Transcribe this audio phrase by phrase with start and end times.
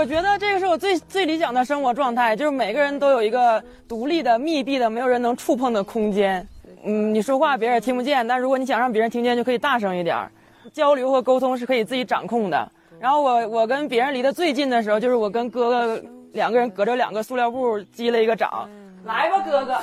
[0.00, 6.44] 我觉得这个是我最最理想的生活状态，就是每个人都有一个独立的、密闭的、没有人能触碰的空间。
[6.84, 10.32] 嗯，你说话别人也听不见，但如果你想让别人听见，就可以大声一点儿。
[10.72, 12.66] 交流和沟通是可以自己掌控的。
[12.98, 18.66] 然后我我跟别人离得最近的时候，就是我跟哥哥两个人隔着两个塑料布击了一个掌。
[19.04, 19.76] 来吧，哥哥！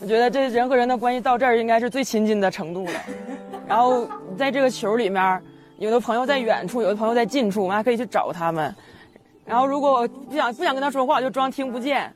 [0.00, 2.92] 我觉得这人和人的关系到这儿应该是最亲近的程度了。
[3.68, 5.40] 然后在这个球里面，
[5.78, 8.74] 有的朋友在远处，有的朋友在近处，我们还可以去找他们。
[9.44, 12.12] 然后如果我不想不想跟他说话，就装听不见。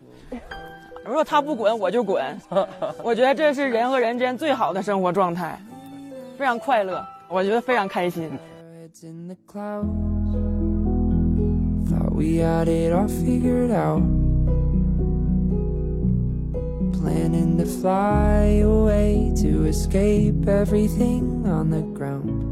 [1.04, 2.24] 如果他不滚，我就滚。
[3.02, 5.58] 我觉得这是人和人之间最好的生活状态，
[6.36, 8.30] 非常快乐，我觉得非常开心。
[17.06, 22.45] planning to fly away to escape everything on the ground.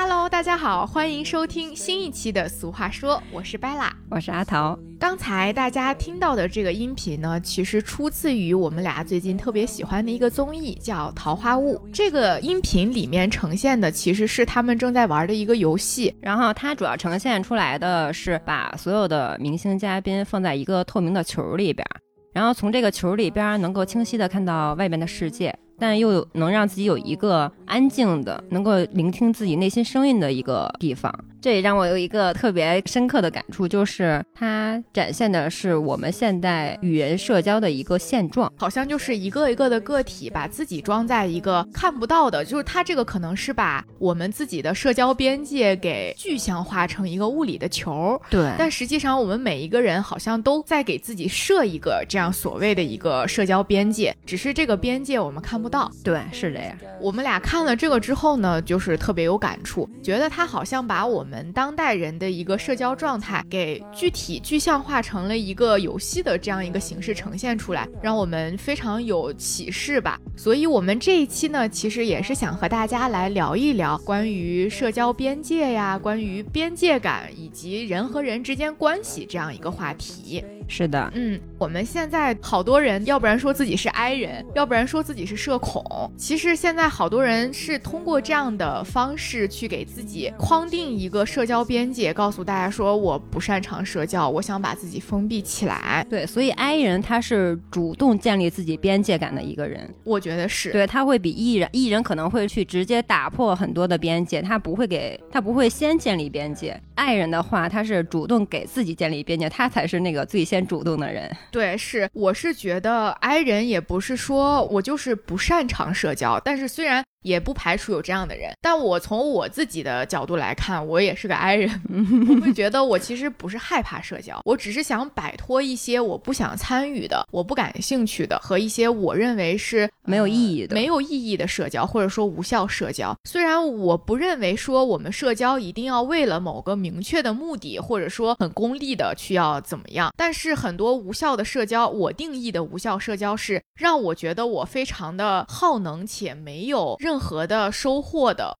[0.00, 4.78] Hello，大家好，欢迎收听新一期的《俗话说》，我是 Bella，我是阿桃。
[4.96, 11.74] 刚才大家听到的这个音频呢，其实出自于我们俩最近特别喜欢的一个综艺，叫《桃花坞》。
[11.92, 21.84] 这个音频里面呈现的其实是他们正在玩的一个游戏，然后它主要呈现出来的是把所有的明星嘉宾放在一个透明的球里边。
[22.32, 31.12] 然后从这个球里边能够清晰的看到外面的世界，但又能让自己有一个安静的、能够聆听自己内心声音的一个地方。
[31.40, 48.20] 这也让我有一个特别深刻的感触，就是它展现的是我们现代与人社交的一个现状，好像就是一个一个的个体把自己装在一个看不到的，就是它这个可能是把我们自己的社交边界给具象化成一个物理的球。
[48.30, 55.90] 对，但实际上我们每一个人好像都在给自己设一个这样所谓的一个社交边界，只是这个边界我们看不到。
[56.02, 56.76] 对，是这样。
[57.00, 70.18] 我们俩看了这个之后呢，就是特别有感触，觉得它好像把我我们当代人的一个社交状态，给具体具象化成了一个游戏的这样一个形式呈现出来，让我们非常有启示吧。
[70.34, 80.42] 所以，我们这一期呢，其实也是想和大家来聊一聊关于社交边界呀，关于边界感以及人和人之间关系这样一个话题。
[80.70, 85.82] 是的，嗯，我们现在好多人，要不然说自己是 I 人，要不然说自己是社恐。
[86.16, 96.06] 其实现在好多人是通过这样的方式去给自己框定一个社交边界，告诉大家说我不擅长社交，我想把自己封闭起来。
[96.10, 106.78] 对，所以 I 人他是主动建立自己边界感的一个人，我觉得是对，他会比 E 人，E 人可能会去直接打破很多的边界，他不会给他不会先建立边界。
[106.94, 110.57] 爱人的话，他是主动给自己建立边界，他才是那个最先。
[110.66, 117.04] 主动的人， 对，是，我是觉得 I 人也不是说我就是不擅长社交，但是虽然。
[117.22, 121.68] 也不排除有这样的人，但我从我自己的角度来看，我也是个 I 人，
[122.28, 133.16] 我会觉得我其实不是害怕社交，我只是想摆脱一些我不想参与的、我不感兴趣的和一些我认为是没有意义的、没有意义的社交，或者说无效社交。
[133.24, 146.96] 虽然我不认为说我们社交一定要为了某个明确的目的，或者说很功利的去要怎么样，但是很多无效的社交，我定义的无效社交是让我觉得我非常的耗能且没有。
[146.98, 148.56] 任何的收获的。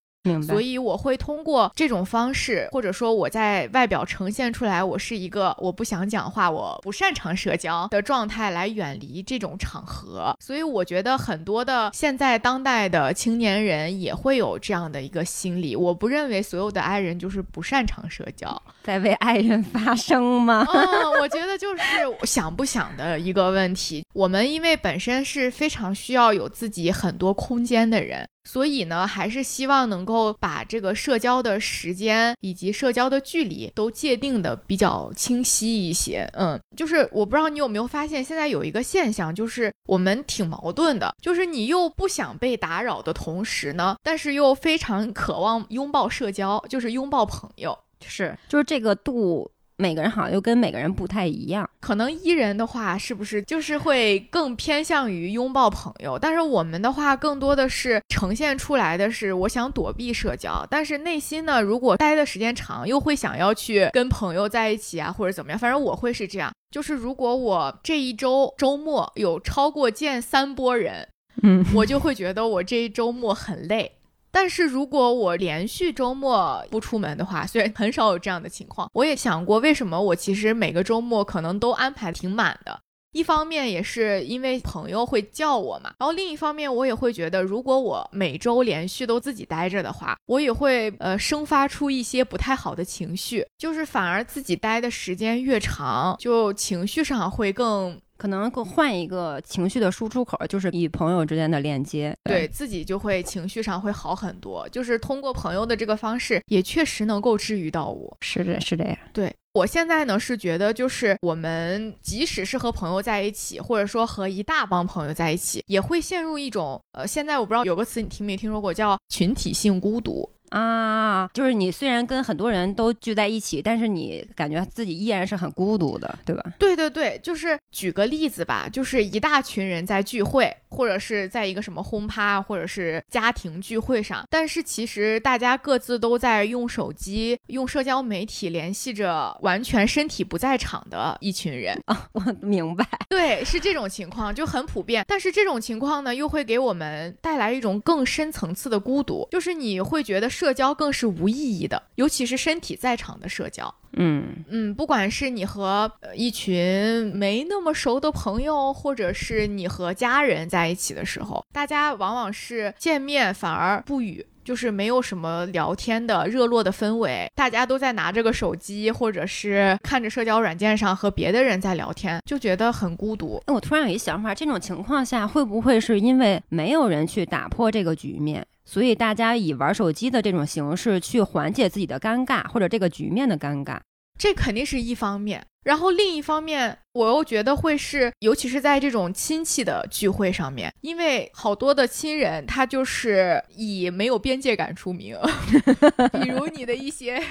[0.47, 10.37] 所以我会通过这种方式，或者说我在外表呈现出来，我是一个我不想讲话、我不擅长社交的状态，来远离这种场合。
[10.39, 15.75] 所以我觉得很多的现在当代的青年人也会有这样的一个心理。
[15.75, 20.67] 我不认为所有的爱人就是不擅长社交，在为爱人发声吗？
[20.69, 21.83] 嗯，我觉得就是
[22.25, 24.05] 想不想的一个问题。
[24.13, 28.29] 我们因为本身是非常需要有自己很多空间的人。
[28.49, 36.27] 所以呢，还是希望能够把这个社交的时间以及社交的距离都界定的比较清晰一些。
[36.33, 49.51] 嗯，就是我不知道你有没有发现，现在有一个现象，就是我们挺矛盾的，就是你又不想被打扰的同时呢，但是又非常渴望拥抱社交，就是拥抱朋友，是，就是这个度。
[49.81, 71.09] 每个人好像又跟每个人不太一样，可能伊人的话是不是就是会更偏向于拥抱朋友，但是我们的话更多的是呈现出来的是我想躲避社交，但是内心呢，如果待的时间长，又会想要去跟朋友在一起啊，或者怎么样，反正我会是这样，就是如果我这一周周末有超过见三波人，
[71.45, 73.93] 嗯，我就会觉得我这一周末很累。
[74.41, 82.79] 但是如果我连续周末不出门的话，虽然很少有这样的情况，我也想过为什么我其实每个周末可能都安排挺满的。
[83.11, 102.15] 一方面也是因为朋友会叫我嘛，然后另一方面我也会觉得，如果我每周连续都自己待着的话，我也会呃生发出一些不太好的情绪，就是反而自己待的时间越长，就情绪上会更可能更换一个情绪的输出口，就是与朋友之间的链接。
[102.25, 108.15] 对自己就会情绪上会好很多，就是通过朋友的这个方式，也确实能够治愈到我。
[108.21, 108.99] 是的，是这样。
[109.13, 120.29] 对我现在呢是觉得，就是我们即使是和朋友在一起，或者说和一大帮朋友在一起，也会陷入一种呃，现在我不知道有个词你听没听说过，叫群体性孤独。
[120.51, 126.43] 啊，就是你虽然跟很多人都聚在一起，但是你感觉自己依然是很孤独的，对吧？
[126.59, 142.09] 对对对，就是举个例子吧，就是一大群人在聚会，或者是在一个什么轰趴，或者是家庭聚会上，但是其实大家各自都在用手机、用社交媒体联系着完全身体不在场的一群人啊。
[142.13, 145.05] 我明白，对，是这种情况就很普遍。
[145.07, 150.29] 但是这种情况呢，又会给我们带来一种更深层次的孤独，就是你会觉得。
[150.39, 153.75] 社交更是无意义的，尤其是身体在场的社交。
[153.95, 173.43] 嗯嗯，不管是你和一群没那么熟的朋友，或者是你和家人在一起的时候，大家往往是见面反而不语，就是没有什么聊天的热络的氛围，大家都在拿着个手机，或者是看着社交软件上和别的人在聊天，就觉得很孤独。
[173.47, 178.47] 哎，我突然有一想法，这种情况下会不会是因为没有人去打破这个局面？
[178.71, 183.79] 所以大家以玩手机的这种形式去缓解自己的尴尬，或者这个局面的尴尬，
[184.19, 185.43] 这肯定是一方面。
[185.65, 195.17] 然后另一方面，我又觉得会是，尤其是在这种亲戚的聚会上面，因为好多的亲人他就是以没有边界感出名，
[196.23, 197.23] 比如你的一些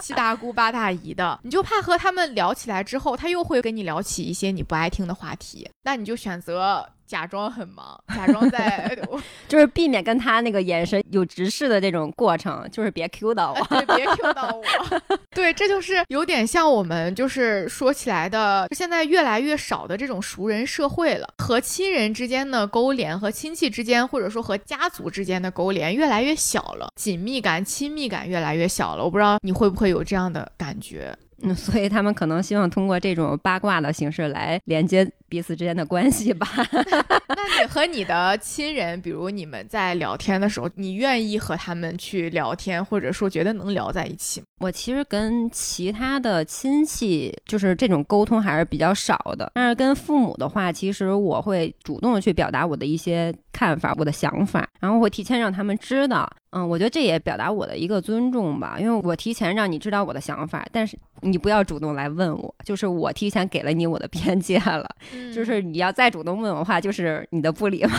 [0.00, 6.84] 七大姑八大姨的，你就怕和他们聊起来之后，他又会跟你聊起一些你不爱听的话题，那你就选择。
[7.10, 8.96] 假装很忙， 假装在，
[9.48, 15.18] 就是避免跟他那个眼神有直视的这种过程，就是别 Q 到我，对，别 Q 到我。
[15.34, 29.02] 对，这就是有点像我们就是说起来的，现在越来越少的这种熟人社会了，和亲人之间的勾连，和亲戚之间，或者说和家族之间的勾连越来越小了，紧密感、亲密感越来越小了。
[29.02, 31.12] 我不知道你会不会有这样的感觉。
[31.42, 36.46] 嗯，所以他们可能希望通过这种八卦的形式来连接彼此之间的关系吧。
[37.28, 44.46] 那你和你的亲人，比如你们在聊天的时候，你愿意和他们去聊天，或者说觉得能聊在一起吗？
[44.60, 56.30] 我其实跟其他的亲戚就是这种沟通还是比较少的，但是跟父母的话，其实我会主动的去表达我的一些看法、我的想法，然后会提前让他们知道。
[56.50, 64.88] 嗯，我觉得这也表达我的一个尊重吧，因为我提前让你知道我的想法，但是你不要主动来问我，就是我提前给了你我的偏见了，
[65.34, 67.90] 就是你要再主动问我的话，就是你的不礼貌。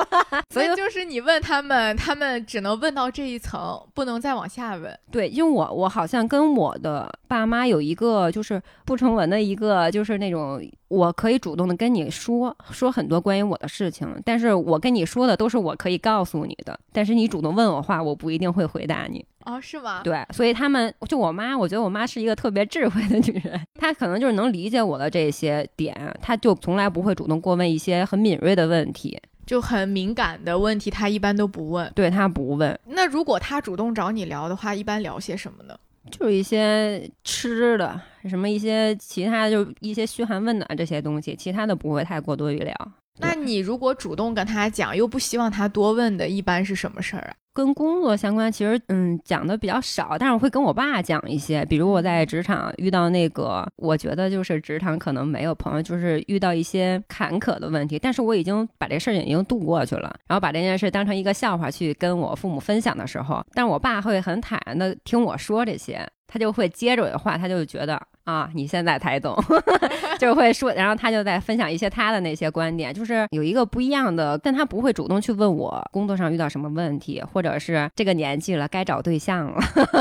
[0.50, 4.98] 所以就是你问他们，他们只能问到这一层，不能再往下问。
[5.10, 10.60] 对，因为我我好像跟我的爸妈有一个就是不成文的一个，就是那种。
[10.90, 19.24] 我可以主动的跟你说说很多关于我的事情，但是我跟你说的都是我可以告诉你的，但是你主动问我话，我不一定会回答你。
[19.46, 20.02] 哦，是吗？
[20.04, 31.90] 对，所以他们就我妈，我觉得我妈是一个特别智慧的女人， 她可能就是能理解我的这些点，她就从来不会主动过问一些很敏锐的问题，就很敏感的问题，她一般都不问。
[31.94, 32.78] 对她不问。
[32.84, 35.74] 那如果她主动找你聊的话，一般聊些什么呢？
[36.10, 42.74] 就是一些吃的，什么一些其他，就一些嘘寒问暖这些东西，其他的不会太过多于聊。
[43.18, 47.49] 那你如果主动跟他讲，又不希望他多问的，一般是什么事儿啊？
[47.60, 68.00] 跟工作相关，其实嗯讲的比较少，但是我会跟我爸讲一些，比如我在职场遇到那个，我觉得就是职场可能没有朋友，就是遇到一些坎坷的问题，但是我已经把这事儿已经度过去了，然后把这件事当成一个笑话去跟我父母分享的时候，但是我爸会很坦然的听我说这些，他就会接着我的话，他就觉得。
[68.24, 69.34] 啊，你现在才懂，
[70.20, 79.60] 就会说，然后他就在分享一些他的那些观点，就是有一个不一样的，但他不会主动去问我工作上遇到什么问题，或者是这个年纪了该找对象了，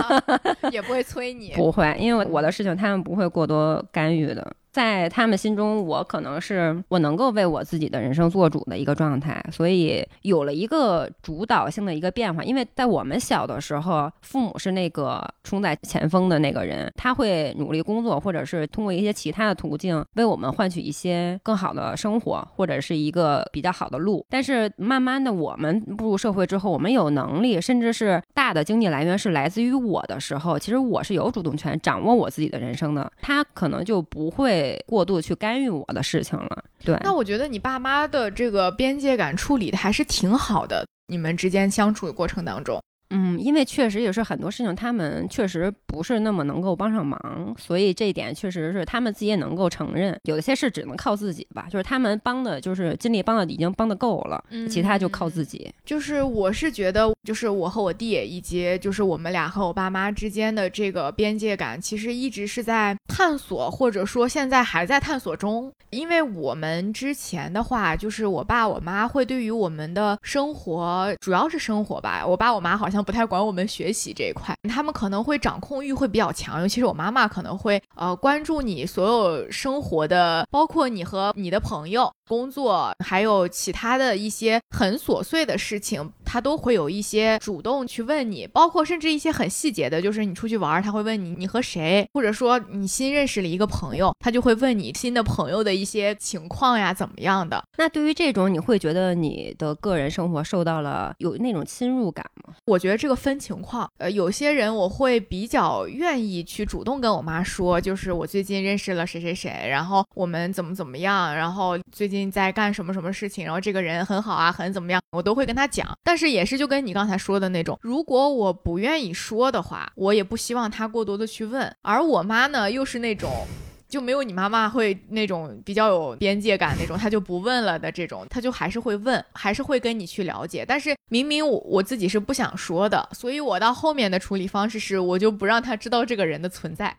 [0.70, 4.46] 也不会催你，不会，因为我的事情他们不会过多干预的。
[4.72, 12.44] 在他们心中，我可能是我能够为我自己的人生做主的一个状态，所以有了一个主导性的一个变化。
[12.44, 24.24] 因为在我们小的时候，父母是那个冲在前锋的那个人，他会努力工作，或者是通过一些其他的途径为我们换取一些更好的生活，或者是一个比较好的路。
[24.30, 33.12] 但是慢慢的，我们步入社会之后，我们有能力，甚至是大的经济来源是来自于我的时候，其实我是有主动权掌握我自己的人生的。
[33.20, 34.59] 他可能就不会。
[34.86, 36.64] 过度去干预我的事情了。
[36.84, 42.82] 对，那我觉得你爸妈的这个边界感处理的还是挺好的，你们之间相处的过程当中。
[43.12, 51.66] 嗯，因为确实也是很多事情，他们确实不是那么能够帮上忙，所以这一点确实是他们自己也能够承认，有些事只能靠自己吧。
[51.72, 55.68] 就是他们帮的，就是尽力帮的已经帮的够了，其他就靠自己。
[55.84, 65.72] 就是我是觉得，就是我和我弟以及就是我们俩和我爸妈之间的这个边界感，其实一直是在探索，或者说现在还在探索中。
[65.90, 72.99] 因为我们之前的话，就是我爸我妈会对于我们的生活，主要是生活吧，我爸我妈好像。
[73.04, 82.12] 不太管我们学习这一块，他们可能会掌控欲会比较强，尤其是我妈妈可能会呃关注你所有生活的，包括你和你的朋友。
[82.30, 97.64] 工作还有其他的一些很琐碎的事情，他都会有一些主动去问你，包括甚至一些很细节的，就是你出去玩，他会问你你和谁，或者说你新认识了一个朋友，他就会问你新的朋友的一些情况呀，怎么样的。
[97.80, 102.54] 那对于这种，你会觉得你的个人生活受到了有那种侵入感吗？
[102.68, 112.30] 我觉觉得这个分情况，呃，有些人我会比较愿意去主动跟我妈说，就是我最近认识了谁谁谁，然后我们怎么怎么样，然后最近。
[112.30, 115.98] 在干什么什么事情，然后这个人很好啊，很怎么样，我都会跟他讲。
[116.04, 121.76] 但是也是就跟你刚才说的那种，如果我不愿意说的话，我也不希望他过多的去问。
[121.82, 123.48] 而我妈呢，又是那种。
[123.90, 130.64] 就没有你妈妈会那种比较有边界感那种，她就不问了的这种，她就还是会问，还是会跟你去了解。
[130.66, 136.96] 但是明明我我自己是不想说的，所以我到后面的处理方式是，我就不让他知道这个人的存在，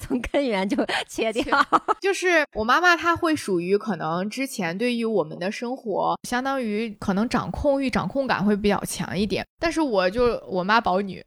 [0.00, 0.76] 从根源就
[1.08, 1.44] 切掉。
[2.00, 9.46] 就是我妈妈，她会属于可能之前对于我们的生活，相当于可能掌控欲、掌控感会比较强一点。
[9.60, 11.24] 但是我就我妈宝女，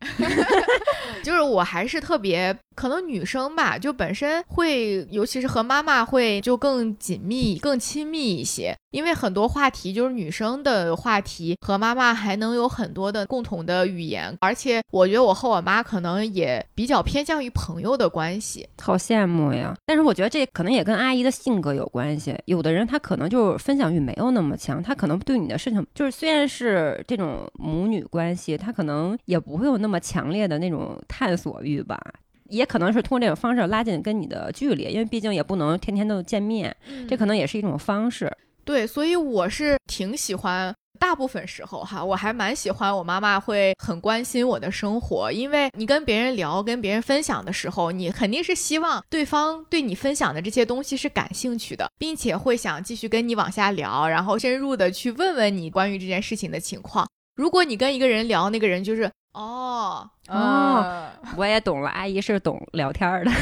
[1.24, 8.76] 就是我还是特别可能女生吧，就本身会，尤其是和妈妈会就更紧密、更亲密一些。
[8.92, 19.76] 因为很多话题就是女生的话题，和妈妈还能有很多的共同的语言，而且我觉得我和我妈可能也比较偏向于朋友的关系，好羡慕呀！
[19.86, 32.00] 但是我觉得这可能也跟阿姨的性格有关系，有的人他可能就是分享欲没有那么强，他可能对你的事情就是虽然是这种母女关系，他可能也不会有那么强烈的那种探索欲吧，
[32.50, 36.76] 也可能是通过这种方式拉近跟你的距离，因为毕竟也不能天天都见面，
[37.08, 38.32] 这可能也是一种方式。
[38.64, 57.08] 对，所以我是挺喜欢，大部分时候哈，我还蛮喜欢我妈妈会很关心我的生活，因为你跟别人聊、跟别人分享的时候，你肯定是希望对方对你分享的这些东西是感兴趣的，并且会想继续跟你往下聊，然后深入的去问问你关于这件事情的情况。
[57.36, 63.32] 如果你跟一个人聊，那个人就是哦哦，我也懂了，阿姨是懂聊天的。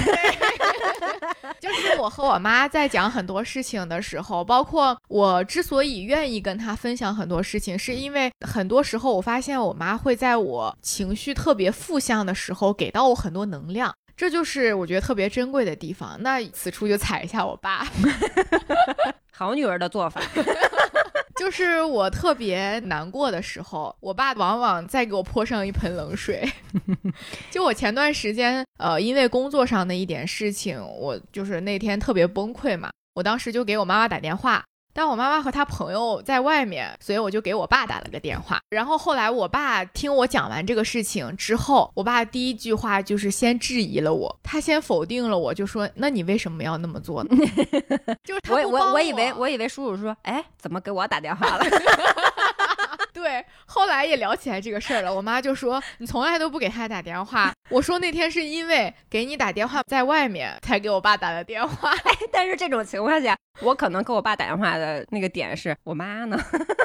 [1.59, 16.17] 就是我和我妈在讲很多事情的时候，包括我之所以愿意跟她分享很多事情，是因为很多时候我发现我妈会在我情绪特别负向的时候给到我很多能量，这就是我觉得特别珍贵的地方。
[16.21, 17.87] 那此处就踩一下我爸，
[19.31, 20.21] 好女儿的做法。
[21.43, 26.49] 就是我特别难过的时候，我爸往往再给我泼上一盆冷水。
[27.51, 34.63] 就我前段时间，呃，因为工作上的一点事情，我就是那天特别崩溃嘛，我当时就给我妈妈打电话。
[34.93, 38.59] 但我妈妈和她朋友在外面，所以我就给我爸打了个电话。
[38.69, 47.35] 然后后来我爸听我讲完这个事情之后，我爸第一句话就是先质疑了我，他先否定了我，就说：“那你为什么要那么做呢？”
[48.23, 51.65] 就是他我我我以为我以为叔叔说：“哎，怎么给我打电话了？”
[53.13, 55.11] 对，后来也聊起来这个事儿了。
[55.11, 61.91] 我妈就说：“你从来都不给他打电话。”我说：“那天是因为给你打电话在外面，才给我爸打的电话。”
[62.31, 66.37] 但是这种情况下，我可能给我爸打电话的那个点是我妈呢，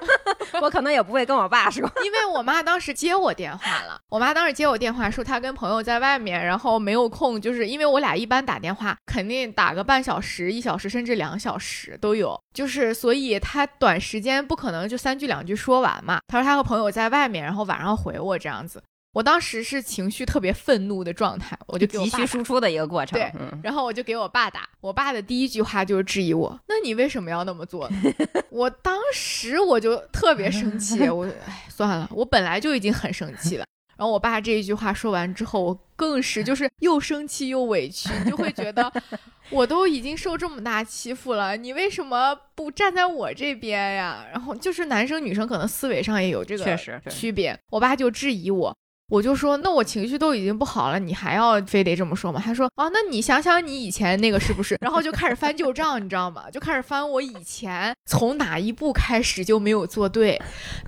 [0.62, 4.00] 我可能也不会跟我爸说，因为我妈当时接我电话了。
[4.09, 16.21] 我妈当时接我电话说她跟朋友在外面，然后没有空，就是因为我俩一般打电话肯定打个半小时、一小时甚至两小时都有，就是所以她短时间不可能就三句两句说完嘛。
[16.28, 18.82] 她说她和朋友在外面，然后晚上回我这样子。
[19.14, 23.18] 我当时是情绪特别愤怒的状态，我就急需输出的一个过程。
[23.18, 23.32] 对，
[23.62, 27.90] 然后我就给我爸打，我爸的第一句话就是质疑我：“那你为什么要那么做？”
[28.50, 33.64] 我当时我就特别生气， 我哎算了，我本来就已经很生气了。
[33.99, 38.90] 然后我爸这一句话说完之后，我更是就是又生气又委屈，就会觉得
[39.50, 44.25] 我都已经受这么大欺负了，你为什么不站在我这边呀？
[44.33, 48.75] 然后就是男生女生可能思维上也有这个确实区别，我爸就质疑我。
[49.11, 52.38] 我就说，那我情绪都已经不好了，你还要非得这么说吗？
[52.45, 54.76] 他说啊，那你想想你以前那个是不是？
[54.83, 56.50] 然后就开始翻旧账，你知道吗？
[56.52, 60.38] 就开始翻我以前从哪一步开始就没有做对，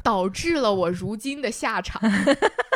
[0.02, 1.98] 导致了我如今的下场。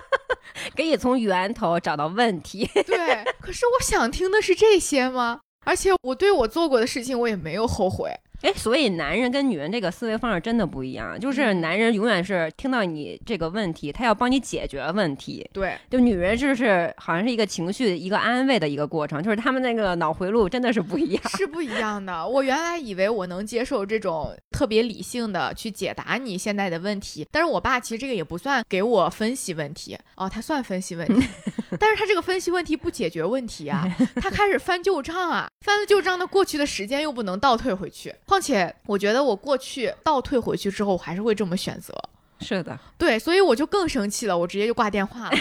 [0.74, 2.68] 给你从源头找到问题。
[2.86, 5.40] 对，可是我想听的是这些吗？
[5.64, 8.10] 而且我对我做过的事情，我也没有后悔。
[8.44, 15.48] 哎，所以男人跟女人这个思维方式真的不一样，就是男人永远是听到你这个问题，他要帮你解决问题。
[15.50, 22.28] 对，就女人就是好像是一个情绪一个安慰的一个过程，就是他们那个脑回路真的是不一样，是不一样的。
[22.28, 31.26] 我原来以为我能接受这种特别理性的去解答你现在的问题，但是我爸其实这个也不算给我分析问题哦，他算分析问题，
[31.80, 33.84] 但是他这个分析问题不解决问题啊，
[34.20, 41.94] 他开始翻旧账啊，翻了旧账的过去的时间又不能倒退回去，况且我觉得我过去倒退回去之后，我还是会这么选择。
[42.40, 45.38] 是的，对，所以我就更生气了，我直接就挂电话了。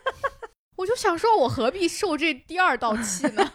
[0.76, 3.50] 我就想说，我何必受这第二道气呢？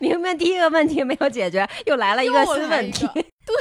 [0.00, 3.54] 明明第一个问题没有解决，又来了一个新问题对，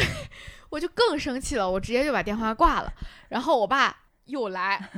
[0.70, 2.92] 我就更生气了，我直接就把电话挂了。
[3.30, 3.96] 然后我爸
[4.26, 4.90] 又来，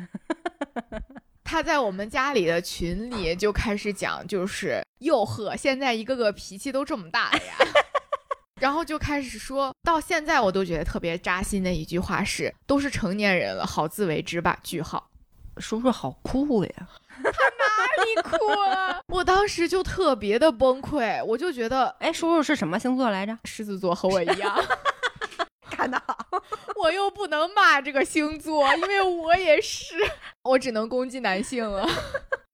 [1.48, 7.56] 他在我们家里的群里就开始讲，就是哟呵，现在一个个脾气都这么大了呀。
[8.60, 14.60] 然后就开始说到现在，我都觉得特别扎心的一句话是：都是成年人了，好自为之吧。
[14.62, 15.10] 句号。
[15.58, 16.72] 叔叔好酷呀！
[17.24, 18.36] 他哪里酷
[18.70, 23.36] 了， 我当时就特别的崩溃，我就觉得哎，叔叔是什么星座来着？
[23.46, 24.63] 狮子座和我一样。
[25.70, 26.02] 看到
[26.82, 29.96] 我又不能骂这个星座，因为我也是，
[30.44, 31.88] 我只能攻击男性了。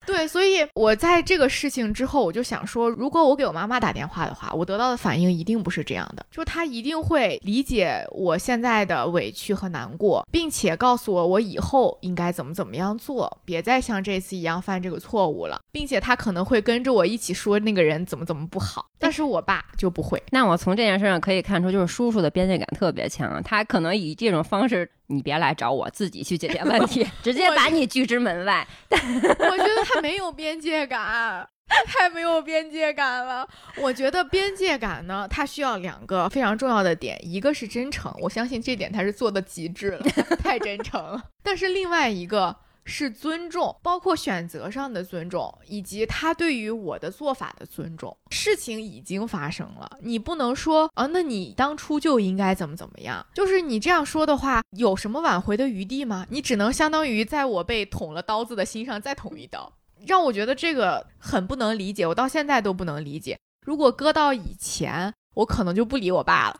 [0.05, 20.21] 对，所以我在这个事情之后，我就想说，如果我给我妈妈打电话的话，我得到的反应一定不是这样的，就她一定会理解我现在的委屈和难过，并且告诉我我以后应该怎么怎么样做，别再像这次一样犯这个错误了，并且她可能会跟着我一起说那个人怎么怎么不好，但是我爸就不会。
[20.31, 28.65] 那我从这件事上可以看出，就是叔叔的边界感特别强，他可能以这种方式，你别来找我，自己去解决问题， 直接把你拒之门外。
[28.89, 31.47] 我觉得他没有边界感，
[31.85, 33.47] 太没有边界感了。
[33.77, 40.05] 我觉得边界感呢，它需要两个非常重要的点，一个是真诚，我相信这点他是做的极致了，
[40.41, 41.21] 太真诚了。
[41.43, 42.55] 但是另外一个。
[42.85, 48.15] 是尊重，包括选择上的尊重，以及他对于我的做法的尊重。
[48.29, 53.25] 事情已经发生了，你不能说啊，那你当初就应该怎么怎么样。
[53.33, 56.25] 就是你这样说的话，有什么挽回的余地吗？
[56.29, 59.71] 你只能相当于在我被捅了刀子的心上再捅一刀，
[60.05, 63.37] 让我觉得这个很不能理解，我到现在都不能理解。
[63.65, 66.59] 如果搁到以前，我可能就不理我爸了。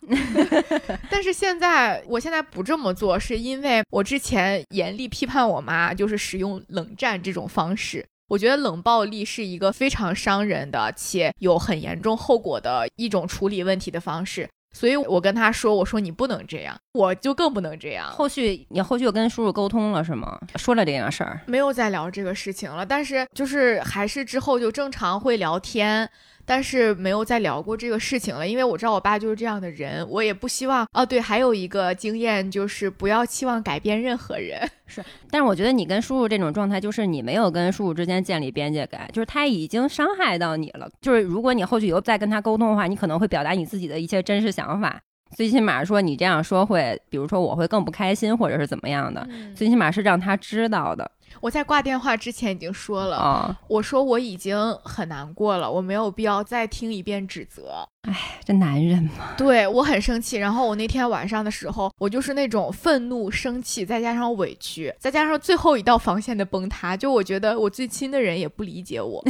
[1.09, 8.05] 但是现在，我现在不这么做，是因为我之前严厉批判我妈，就是使用冷战这种方式。
[8.29, 14.49] 我觉得冷暴力是一个非常伤人的，且有很严重后果的一种处理问题的方式。
[14.75, 20.39] 所以我跟他说：“我说你不能这样，我就更不能这样。”后续你后续又跟叔叔沟通了是吗？
[20.55, 22.83] 说了这件事儿，没有再聊这个事情了。
[22.83, 26.09] 但是就是还是之后就正常会聊天。
[26.45, 30.85] 但是没有再聊过这个事情了，因为我知道我爸就是这样的人，我也不希望。
[30.93, 34.59] 哦，对，还有一个经验就是不要期望改变任何人。
[34.85, 40.89] 是，但是我觉得你跟叔叔这种状态，就是你没有跟叔叔之间建立边界感，就是他已经伤害到你了。
[41.01, 44.99] 就是如果你后续有再跟他沟通的话，你可能会表达你自己的一些真实想法。
[45.35, 49.27] 最起码说你这样说会，比如说我会更不开心，或者是怎么样的。
[49.55, 51.09] 最起码是让他知道的。
[51.41, 57.87] 我在挂电话之前已经说了，啊，我说我已经很难过了，我没有必要再听一遍指责。
[58.03, 60.37] 哎，这男人嘛，对我很生气。
[60.37, 69.23] 然后我那天晚上的时候，我就是那种愤怒、生气，再加上委屈，再加上最后一道防线的崩塌，就我觉得我最亲的人也不理解我。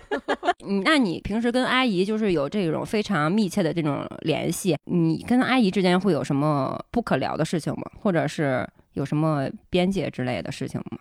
[0.66, 7.90] 嗯，那你平时跟阿姨就是有这种非常密切的这种联系，你跟阿姨之间会有什么不可聊的事情吗？
[7.98, 10.98] 或者是有什么边界之类的事情吗？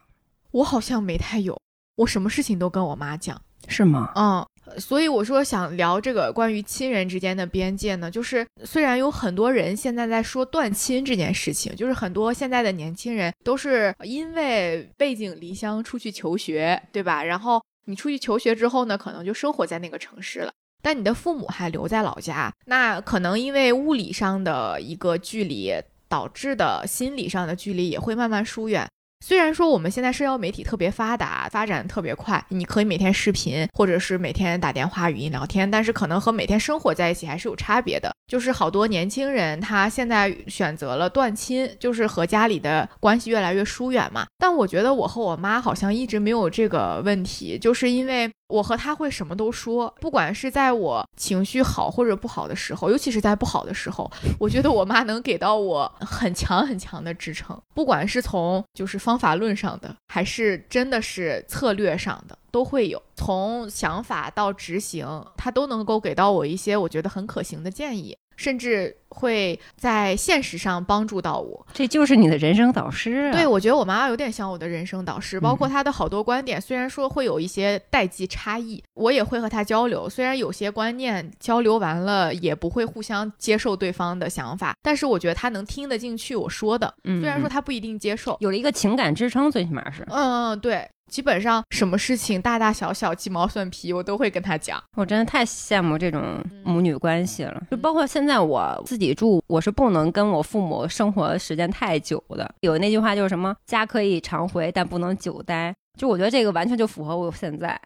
[0.51, 1.59] 我好像没太有，
[1.95, 4.11] 我什么事情都跟我妈讲，是吗？
[4.15, 4.45] 嗯，
[4.79, 17.23] 所以我说想聊这个关于亲人之间的边界呢，就是虽然有很多人现在在说断亲这件事情，就是很多现在的年轻人都是因为背井离乡出去求学，对吧？
[17.23, 25.73] 然后你出去求学之后呢，可能就生活在那个城市了，但你的父母还留在老家，那可能因为物理上的一个距离
[26.07, 28.87] 导致的心理上的距离也会慢慢疏远。
[29.25, 38.11] 虽然说我们现在社交媒体特别发达，发展特别快，你可以每天视频，或者是每天打电话、语音聊天，但是可能和每天生活在一起还是有差别的。
[38.27, 44.25] 就是好多年轻人他现在选择了断亲，就是和家里的关系越来越疏远嘛。
[44.37, 48.31] 但我觉得我和我妈好像一直没有这个问题，就是因为。
[48.49, 63.01] 我和他会什么都说，不管是在我情绪好或者不好的时候，尤其是在不好的时候，我觉得我妈能给到我很强很强的支撑，不管是从就是方法论上的，还是真的是策略上的，都会有。
[63.15, 65.05] 从想法到执行，
[65.37, 68.17] 她都能够给到我一些我觉得很可行的建议。
[68.39, 73.29] 甚至会在现实上帮助到我，这就是你的人生导师。
[73.33, 80.09] 对，我觉得我妈妈有点像我的人生导师，包括她的好多观点，虽然说会有一些代际差异，我也会和她交流。
[80.09, 86.93] 虽然有些观念交流完了也不会互相接受对方的想法，但是我觉得她能听得进去我说的。
[87.03, 90.05] 虽然说她不一定接受，有了一个情感支撑，最起码是。
[90.09, 90.87] 嗯，对。
[91.09, 94.81] 基本上什么事情大大小小鸡毛蒜皮，我都会跟他讲。
[94.95, 97.61] 我真的太羡慕这种母女关系了。
[97.71, 102.49] 就包括现在我自己住，我是不能跟我父母生活时间太久的。
[102.61, 105.75] 有那句话就是什么“家可以常回，但不能久待”。
[105.99, 107.77] 就我觉得这个完全就符合我现在，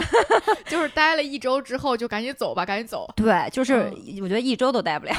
[0.66, 3.06] 就是待了一周之后就赶紧走吧，赶紧走。
[3.16, 5.14] 对，就是我觉得一周都待不了。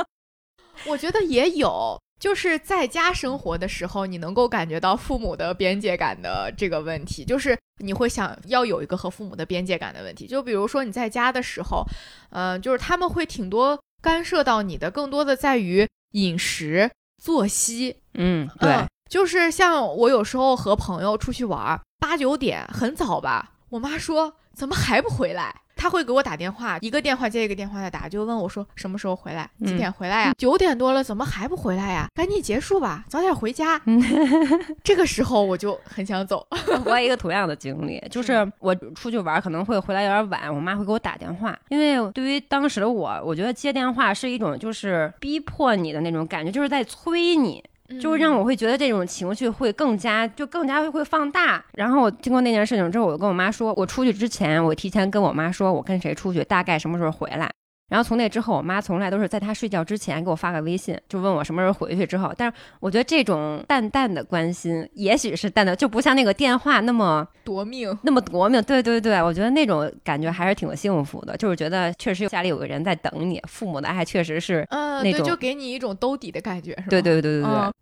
[0.86, 1.98] 我觉得也有。
[2.20, 10.26] 就是在家生活的时候，你能够感觉到父母的边界感的这个问题，就是你会想要有一个和父母的边界感的问题。
[10.26, 11.82] 就比如说你在家的时候，
[12.30, 16.90] 嗯，就是他们会挺多干涉到你的，更多的在于饮食、
[17.22, 17.96] 作息。
[18.12, 25.62] 嗯，对，就是像我有时候和朋友出去玩，八九点很早吧，我妈说怎么还不回来？
[25.80, 30.34] 他会给我打电话，一个电话接一个电话的打，就问我说什么时候回来，几点回来呀？
[30.36, 32.06] 九点多了，怎么还不回来呀？
[32.14, 33.80] 赶紧结束吧，早点回家。
[34.84, 36.46] 这个时候我就很想走。
[36.84, 47.64] 我有一个同样的经历，就是我出去玩可能会回来有点晚，我妈会给我打电话，因为对于当时的我，我觉得接电话是一种就是逼迫你的那种感觉，就是在催你。
[47.98, 51.64] 就是让我会觉得这种情绪会更加就更加会放大。
[51.72, 57.50] 然后我经过那件事情之后，我就跟我妈说，我出去之前，我提前跟我妈说，我跟谁出去，大概什么时候回来。
[57.90, 62.06] 然后从那之后，我妈从来都是在她睡觉之前给我发个微信，就问我什么时候回去。
[62.06, 68.62] 之后，但是我觉得这种淡淡的关心，也许是淡的，就不像那个电话那么夺命，那么夺命。
[68.62, 76.86] 对对对，我觉得那种感觉还是挺幸福的，就是觉得确实家里有个人在等你，父母的爱确实是，嗯，对，就给你一种兜底的感觉，是吧？
[76.88, 77.72] 对对对对对。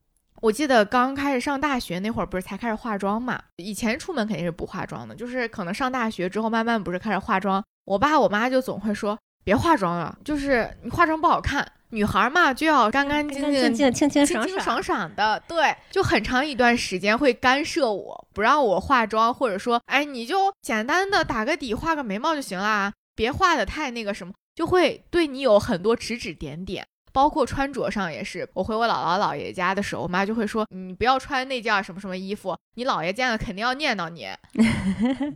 [0.40, 3.40] 我记得刚开始上大学那会儿，不是才开始化妆嘛？
[3.56, 7.62] 以前出门肯定是不化妆的，就是可能上大学之后，慢慢不是开始化妆。
[7.84, 9.18] 我爸我妈就总会说
[9.48, 11.66] 别化妆了，就是你化妆不好看。
[11.88, 15.42] 女孩嘛，就要干干净净、清清爽爽爽的。
[15.48, 26.86] 对，就很长一段时间会干涉我，不让我化妆，或者说，哎，你就简单的打个底、画个眉毛就行啦，别画的太那个什么，就会对你有很多指指点点。
[27.18, 34.28] 包括穿着上也是，我回我姥姥姥爷家的时候，我妈就会说：“你不要穿那件什么什么衣服，你姥爷见了肯定要念叨你。”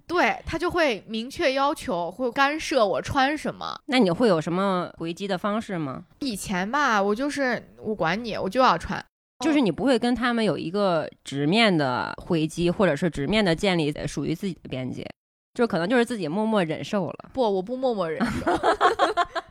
[0.06, 3.76] 对他就会明确要求，会干涉我穿什么。
[3.86, 6.04] 那你会有什么回击的方式吗？
[6.20, 9.04] 以前吧，我就是我管你，我就要穿，
[9.44, 15.04] 就是你不会跟他们有一个直面的回击，或者是直面的建立属于自己的边界，
[15.52, 17.30] 就可能就是自己默默忍受了。
[17.32, 18.52] 不，我不默默忍受。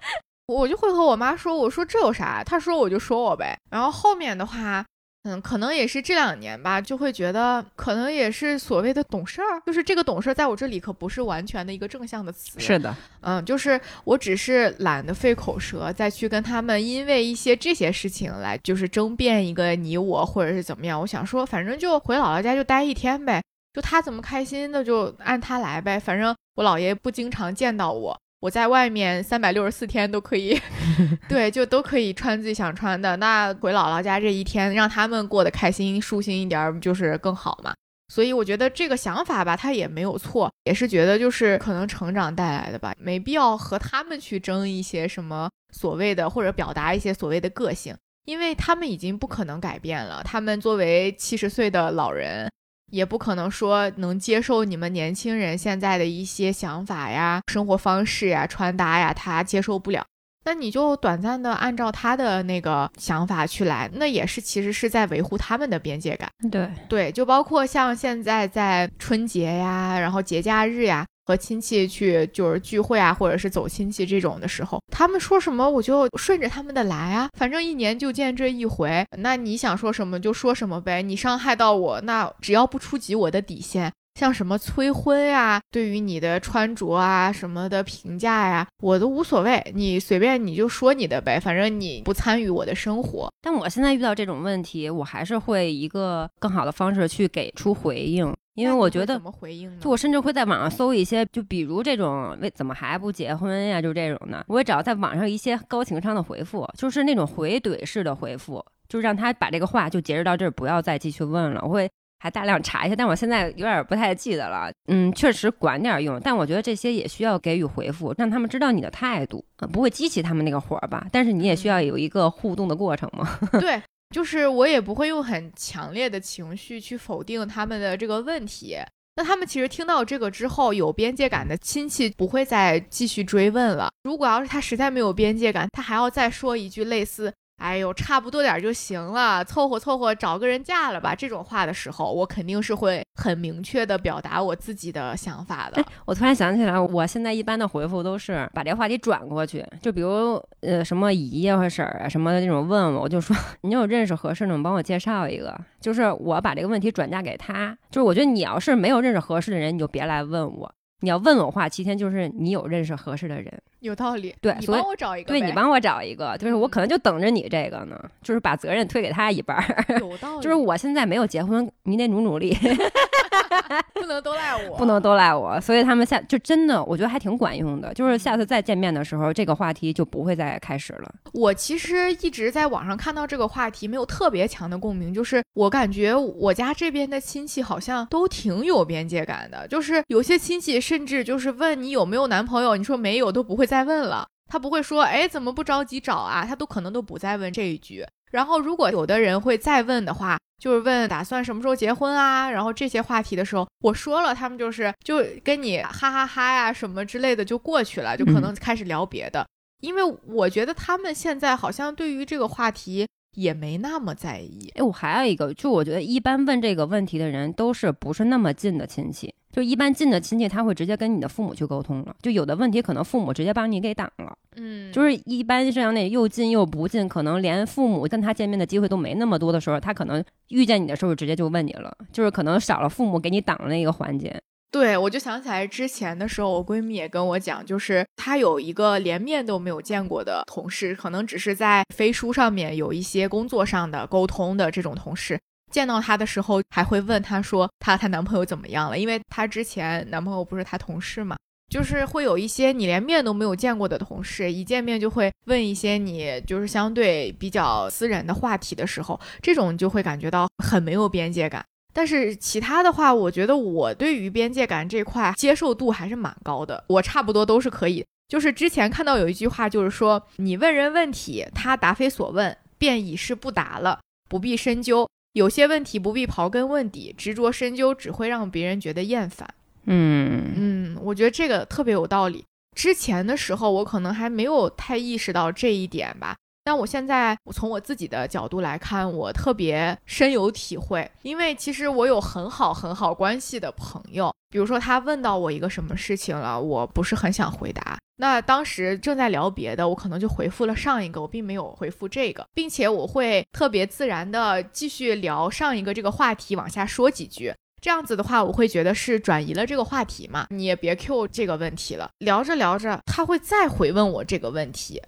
[0.48, 2.44] 我就会和我妈说，我说这有啥？
[2.44, 3.58] 她说我就说我呗。
[3.70, 4.84] 然后后面的话，
[5.24, 12.60] 嗯，可能也是这两年吧，就会觉得可能也是所谓的懂事儿，就是这个懂事儿在我这里可不是完全的一个正向的词。
[12.60, 21.00] 是的，嗯，就是我只是懒得费口舌再去跟他们因为一些这些事情来就是争辩一个你我或者是怎么样。
[21.00, 23.42] 我想说，反正就回姥姥家就待一天呗，
[23.74, 26.00] 就他怎么开心的就按他来呗。
[26.00, 28.20] 反正我姥爷不经常见到我。
[28.42, 30.60] 我在外面三百六十四天都可以，
[31.30, 33.16] 对，就都可以穿自己想穿的。
[33.18, 37.72] 那回姥姥家这一天，让他们过得开心、舒心一点，就是更好嘛。
[38.12, 50.24] 所以我觉得这个想法吧，他也没有错，也是觉得就是可能成长带来的吧，没必要和他们去争一些什么所谓的，或者表达一些所谓的个性，因为他们已经不可能改变了。
[50.26, 52.50] 他们作为七十岁的老人。
[52.92, 60.06] 也不可能说能接受你们年轻人现在的一些想法呀、生活方式呀、穿搭呀，他接受不了。
[60.44, 66.28] 那你就短暂的按照他的那个想法去来，那也是其实是在维护他们的边界感。
[66.50, 83.92] 对对，就包括像现在在春节呀，然后节假日呀，和亲戚去就是聚会啊，或者是走亲戚这种的时候，他们说什么我就顺着他们的来啊，反正一年就见这一回，那你想说什么就说什么呗，你伤害到我，那只要不触及我的底线。
[84.20, 93.32] 像什么催婚呀，对于你的穿着啊什么的评价呀，我都无所谓，你随便你就说你的呗，反正你不参与我的生活。
[93.42, 99.78] 但我现在遇到这种问题，我还是会一个更好的方式去给出回应，因为我觉得怎么回应呢？
[99.82, 111.62] 就我甚至会在网上搜一些，就比如这种为怎么还不结婚呀，就这种的，我也找在网上一些高情商的回复，就是那种回怼式的回复，就是让他把这个话就截止到这儿，不要再继续问了。
[111.64, 111.90] 我会。
[112.24, 114.72] 还大量查一下，但我现在有点不太记得了。
[114.86, 121.08] 嗯，确实管点用，但我觉得这些也需要给予回复，让他们知道你的态度，不会激起他们那个火吧？
[121.12, 123.28] 但是你也需要有一个互动的过程嘛。
[123.60, 123.82] 对，
[124.12, 128.78] 就是我也不会用很强烈的情绪去否定他们的这个问题。
[129.16, 133.92] 那他们其实听到这个之后，有边界感的亲戚不会再继续追问了。
[134.04, 137.34] 如果要是他实在没有边界感，他还要再说一句类似。
[137.62, 141.14] 哎呦，差不多点就行了，凑合凑合找个人嫁了吧。
[141.14, 145.84] 这种话的时候，我肯定是会很明确的表达我自己的想法的。
[146.06, 155.56] 我突然想起来，我现在一般的回复都是把这话题转过去，就比如呃什么姨呀或婶儿啊什么的这种问我，我就说 你有认识合适的吗，帮我介绍一个。
[155.80, 160.74] 就是我把这个问题转嫁给他，就是我觉得你要是没有认识合适的人，你就别来问我。
[161.04, 164.34] 你要问我话，七天就是你有认识合适的人，有道理。
[164.42, 169.86] 对，你帮我找一个，对你帮我找一个，就是我可能就等着你这个呢，就是把责任推给他一半儿。
[170.00, 170.42] 有道理。
[170.44, 172.58] 就是我现在没有结婚，你得努努力。
[173.94, 177.94] 不能都赖我，不能都赖我，所以他们下就真的，我觉得还挺管用的。
[177.94, 181.14] 就是下次再见面的时候，这个话题就不会再开始了。
[181.34, 185.14] 我其实一直在网上看到这个话题，没有特别强的共鸣。
[185.14, 198.06] 就是我感觉我家这边的亲戚好像都挺有边界感的，就是有些亲戚甚至就是问你有没有男朋友，你说没有都不会再问了，他不会说哎怎么不着急找啊，他都可能都不再问这一句。
[198.32, 200.38] 然后如果有的人会再问的话。
[200.62, 209.44] 就是问打算什么时候结婚啊，然后这些话题的时候，我说了，他们就是就跟你哈哈哈呀什么之类的就过去了，就可能开始聊别的。
[209.80, 214.72] 因为我觉得他们现在好像对于这个话题也没那么在意。
[214.76, 219.34] 哎，我还有一个，就我觉得一般问这个问题的人都是不是那么近的亲戚。
[219.52, 222.16] 就一般近的亲戚，他会直接跟你的父母去沟通了。
[222.22, 224.34] 就有的问题，可能父母直接帮你给挡了。
[224.56, 231.96] 嗯，就是一般这样那又近又不近，可能连父母跟他见面的机会都没那么多的时候，他可能遇见你的时候直接就问你了。
[232.12, 234.40] 就是可能少了父母给你挡的那个环节。
[234.72, 245.38] 对，我就想起来之前的时候，我闺蜜也跟我讲，就是她有一个连面都没有见过的同事，可能只是在飞书上面有一些工作上的沟通的这种同事。
[245.72, 249.00] 见到她的时候，还会问她说她她男朋友怎么样了？
[249.00, 251.36] 因为她之前男朋友不是她同事嘛，
[251.70, 261.64] 就是会有一些你连面都没有见过的同事，一见面就会问一些你就是相对比较私人的话题的时候，这种就会感觉到很没有边界感。
[261.94, 268.06] 但是其他的话，我觉得我对于边界感这块接受度还是蛮高的，我差不多都是可以。
[268.30, 275.06] 就是之前看到有一句话，就是说你问人问题，他答非所问，便已是不答了，不必深究。
[275.34, 279.48] 有些问题不必刨根问底，执着深究只会让别人觉得厌烦。
[279.86, 282.44] 嗯嗯，我觉得这个特别有道理。
[282.76, 286.36] 之前的时候，我可能还没有太意识到这一点吧。
[286.64, 291.10] 但我现在我从我自己的角度来看，我特别深有体会。
[291.24, 297.98] 因为其实我有很好很好关系的朋友，比如说他问到我一个什么事情了，我不是很想回答。
[298.18, 307.52] 那当时正在聊别的，我可能就回复了上一个，我并没有回复这个，并且我会特别自然的继续聊上一个这个话题，往下说几句。
[307.82, 312.12] 这样子的话，我会觉得是转移了这个话题嘛，你也别 Q 这个问题了。
[312.20, 315.02] 聊着聊着，他会再回问我这个问题。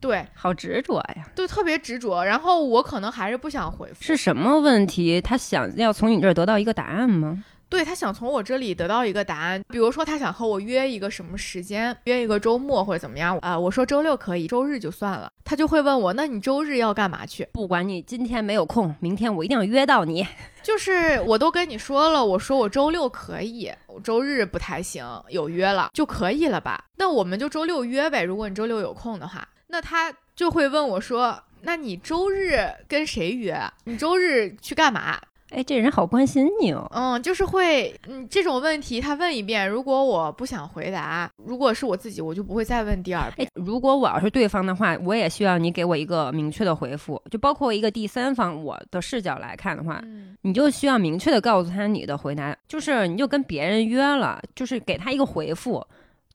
[0.00, 2.24] 对，好执着呀，对，特别执着。
[2.24, 3.96] 然后我可能还是不想回复。
[4.00, 5.20] 是什么问题？
[5.20, 7.44] 他想要从你这儿得到一个答案吗？
[7.70, 13.58] 对他想从我这里得到一个答案，比如说他想和我约一个什么时间，约一个周末或者怎么样啊？
[13.58, 15.30] 我说周六可以，周日就算了。
[15.44, 17.46] 他就会问我，那你周日要干嘛去？
[17.52, 20.26] 不管你今天没有空，明天我一定要约到你。
[20.62, 26.82] 就是我都跟你说了，我说我周六可以，我周日不太行，有约了就可以了吧？
[26.96, 28.22] 那我们就周六约呗。
[28.22, 33.60] 如果你周六有空的话，那他就会问我说，那你周日跟谁约？
[33.84, 35.18] 你周日去干嘛？
[35.50, 36.86] 哎，这人好关心你哦。
[36.94, 55.82] 嗯，就是会，嗯，这种问题他问一遍，如果我不想回答，如果是我自己，我就不会再问第二哎遍。，如果我要是对方的话，我也需要你给我一个明确的回复，就包括一个第三方我的视角来看的话，嗯你就需要明确的告诉他你的回答，就是你就跟别人约了，就是给他一个回复，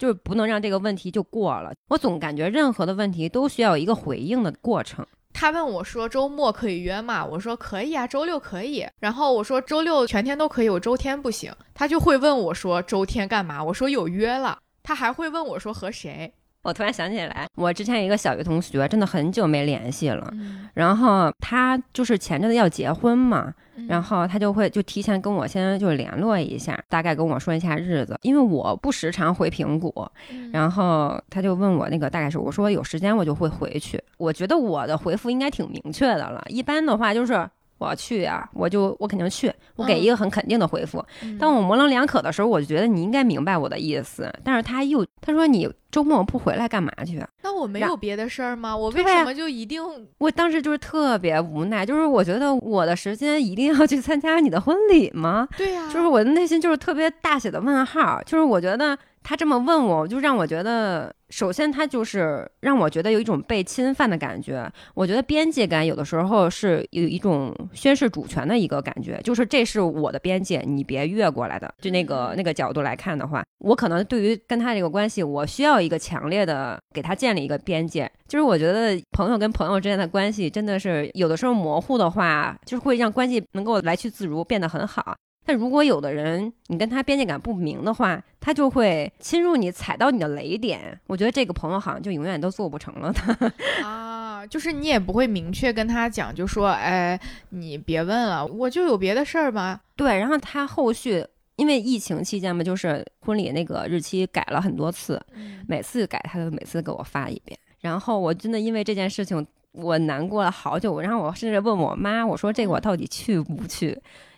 [0.03, 1.71] 就是不能让这个问题就过了。
[1.87, 5.07] 我总感觉任何的问题都需要一个回应的过程。
[5.31, 7.25] 他问我说周末可以约吗？
[7.25, 8.85] 我说可以啊，周六可以。
[8.99, 11.53] 然后我说周六全天都可以，我周天不行。
[11.73, 13.63] 他就会问我说周天干嘛？
[13.63, 14.59] 我说有约了。
[14.83, 16.33] 他还会问我说和谁？
[16.63, 20.27] 我突然想起来，我之前有一个小学同学，真的很久没联系了。
[20.31, 29.93] 嗯，然后他就是前阵子要结婚嘛，嗯然后他就会就提前跟我先就联络一下，大概跟我说一下日子，因为我不时常回平谷，
[30.31, 34.01] 嗯然后他就问我那个大概是，我说有时间我就会回去。
[34.17, 37.45] 我觉得我的回复应该挺明确的了，一般的话就是
[37.77, 41.03] 我要去呀、我就我肯定去，我给一个很肯定的回复。
[41.21, 47.27] 嗯当我模棱两可的时候，我就觉得你应该明白我的意思，但是他又他说你周末不回来干嘛去啊？
[47.41, 48.75] 那我没有别的事儿吗？
[48.75, 49.81] 我为什么就一定？
[50.17, 55.47] 我当时就是特别无奈，就是我觉得我的时间一定要去参加你的婚礼吗？
[55.57, 64.69] 对呀、就是我的内心就是特别大写的问号，就是我觉得他这么问我，就让我觉得，首先他就是让我觉得有一种被侵犯的感觉。
[64.93, 71.73] 我觉得边界感有的时候是有一种宣示主权的一个感觉，就是这是我的边界，你别越过来的。
[71.79, 78.11] 就那个那个角度来看的话，我可能对于跟他这个关系，我需要一个强烈的给他建立一个边界。
[78.27, 85.15] 就是我觉得朋友跟朋友之间的关系真的是有的时候模糊的话，就是会让关系能够来去自如，变得很好。
[85.45, 90.99] 但如果有的人你跟他边界感不明的话，他就会侵入你，踩到你的雷点。
[91.07, 93.51] 我觉得这个朋友好像就永远都做不成了的。
[93.83, 99.81] 啊，就是你也不会明确跟他讲，就说，哎，你别问了，我就有别的事儿吧。
[99.95, 101.25] 对，然后他后续
[101.57, 107.57] 因为疫情期间嘛，就是婚礼那个日期改了很多次，嗯每次改他都每次给我发一遍。
[107.81, 109.45] 然后我真的因为这件事情。
[109.73, 113.89] 我难过了好久，然后我甚至问我妈，我说这个我到底去不去？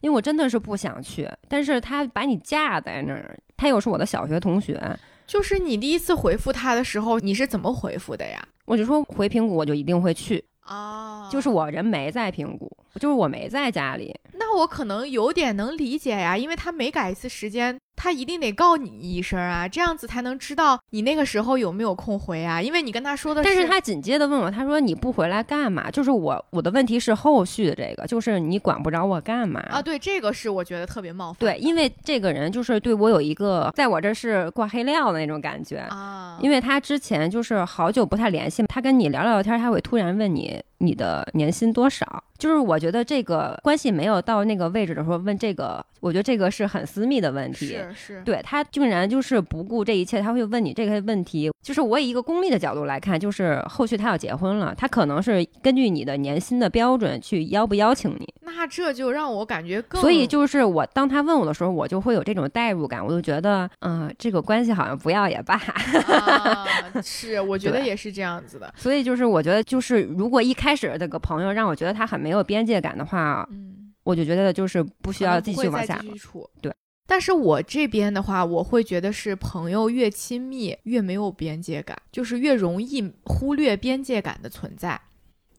[0.02, 4.82] 因为我真的是不想去，但是他把你架在那儿，他又是我的小学同学，
[5.28, 8.42] 就是你第一次回复他的时候，你是怎么回复的呀？
[8.66, 14.16] 我就说回平谷我就一定会去，啊就是我人没在平谷，就是我没在家里。
[14.34, 22.62] 那我可能有点能理解呀，因为他每改一次时间，他一定得告你一声啊，这样子才能知道你那个时候有没有空回啊。
[22.62, 25.90] 因为你跟他说的是但是他紧接着问我，他说你不回来干嘛？
[25.90, 35.78] 就是我我的问题是后续的这个，就是你管不着我干嘛啊，对，这个是我觉得特别冒犯对，因为这个人就是对我有一个在我这是挂黑料的那种感觉。
[35.90, 42.24] 啊，因为他之前就是好久不太联系，他跟你聊聊天，他会突然问你你的年薪多少。
[42.38, 47.68] 就是我觉得这个关系没有到那个位置的时候问这个，我觉得这个是很私密的问题。
[47.68, 51.50] 是是，对他竟然就是不顾这一切，他会问你这个问题。
[51.62, 58.34] 就是我以一个功利的角度来看，就是后续他要结婚了，他可能是根据你的年薪的标准去邀不邀请你。
[58.42, 65.56] 那这就让我感觉更，所以就是我当他问我的时候，我就会有这种代入感，我就觉得，嗯、这个关系好像不要也罢。
[65.56, 66.68] 啊，
[67.02, 68.72] 是，我觉得也是这样子的。
[68.76, 76.50] 所以就是我觉得，就是如果一开始这个朋友让我觉得他很没有边界感的话，嗯，我就觉得就是不需要继续往下处。
[76.62, 76.74] 对。
[77.08, 85.00] 但是我这边的话，我会觉得是朋友越亲密越没有边界感，就是越容易忽略边界感的存在。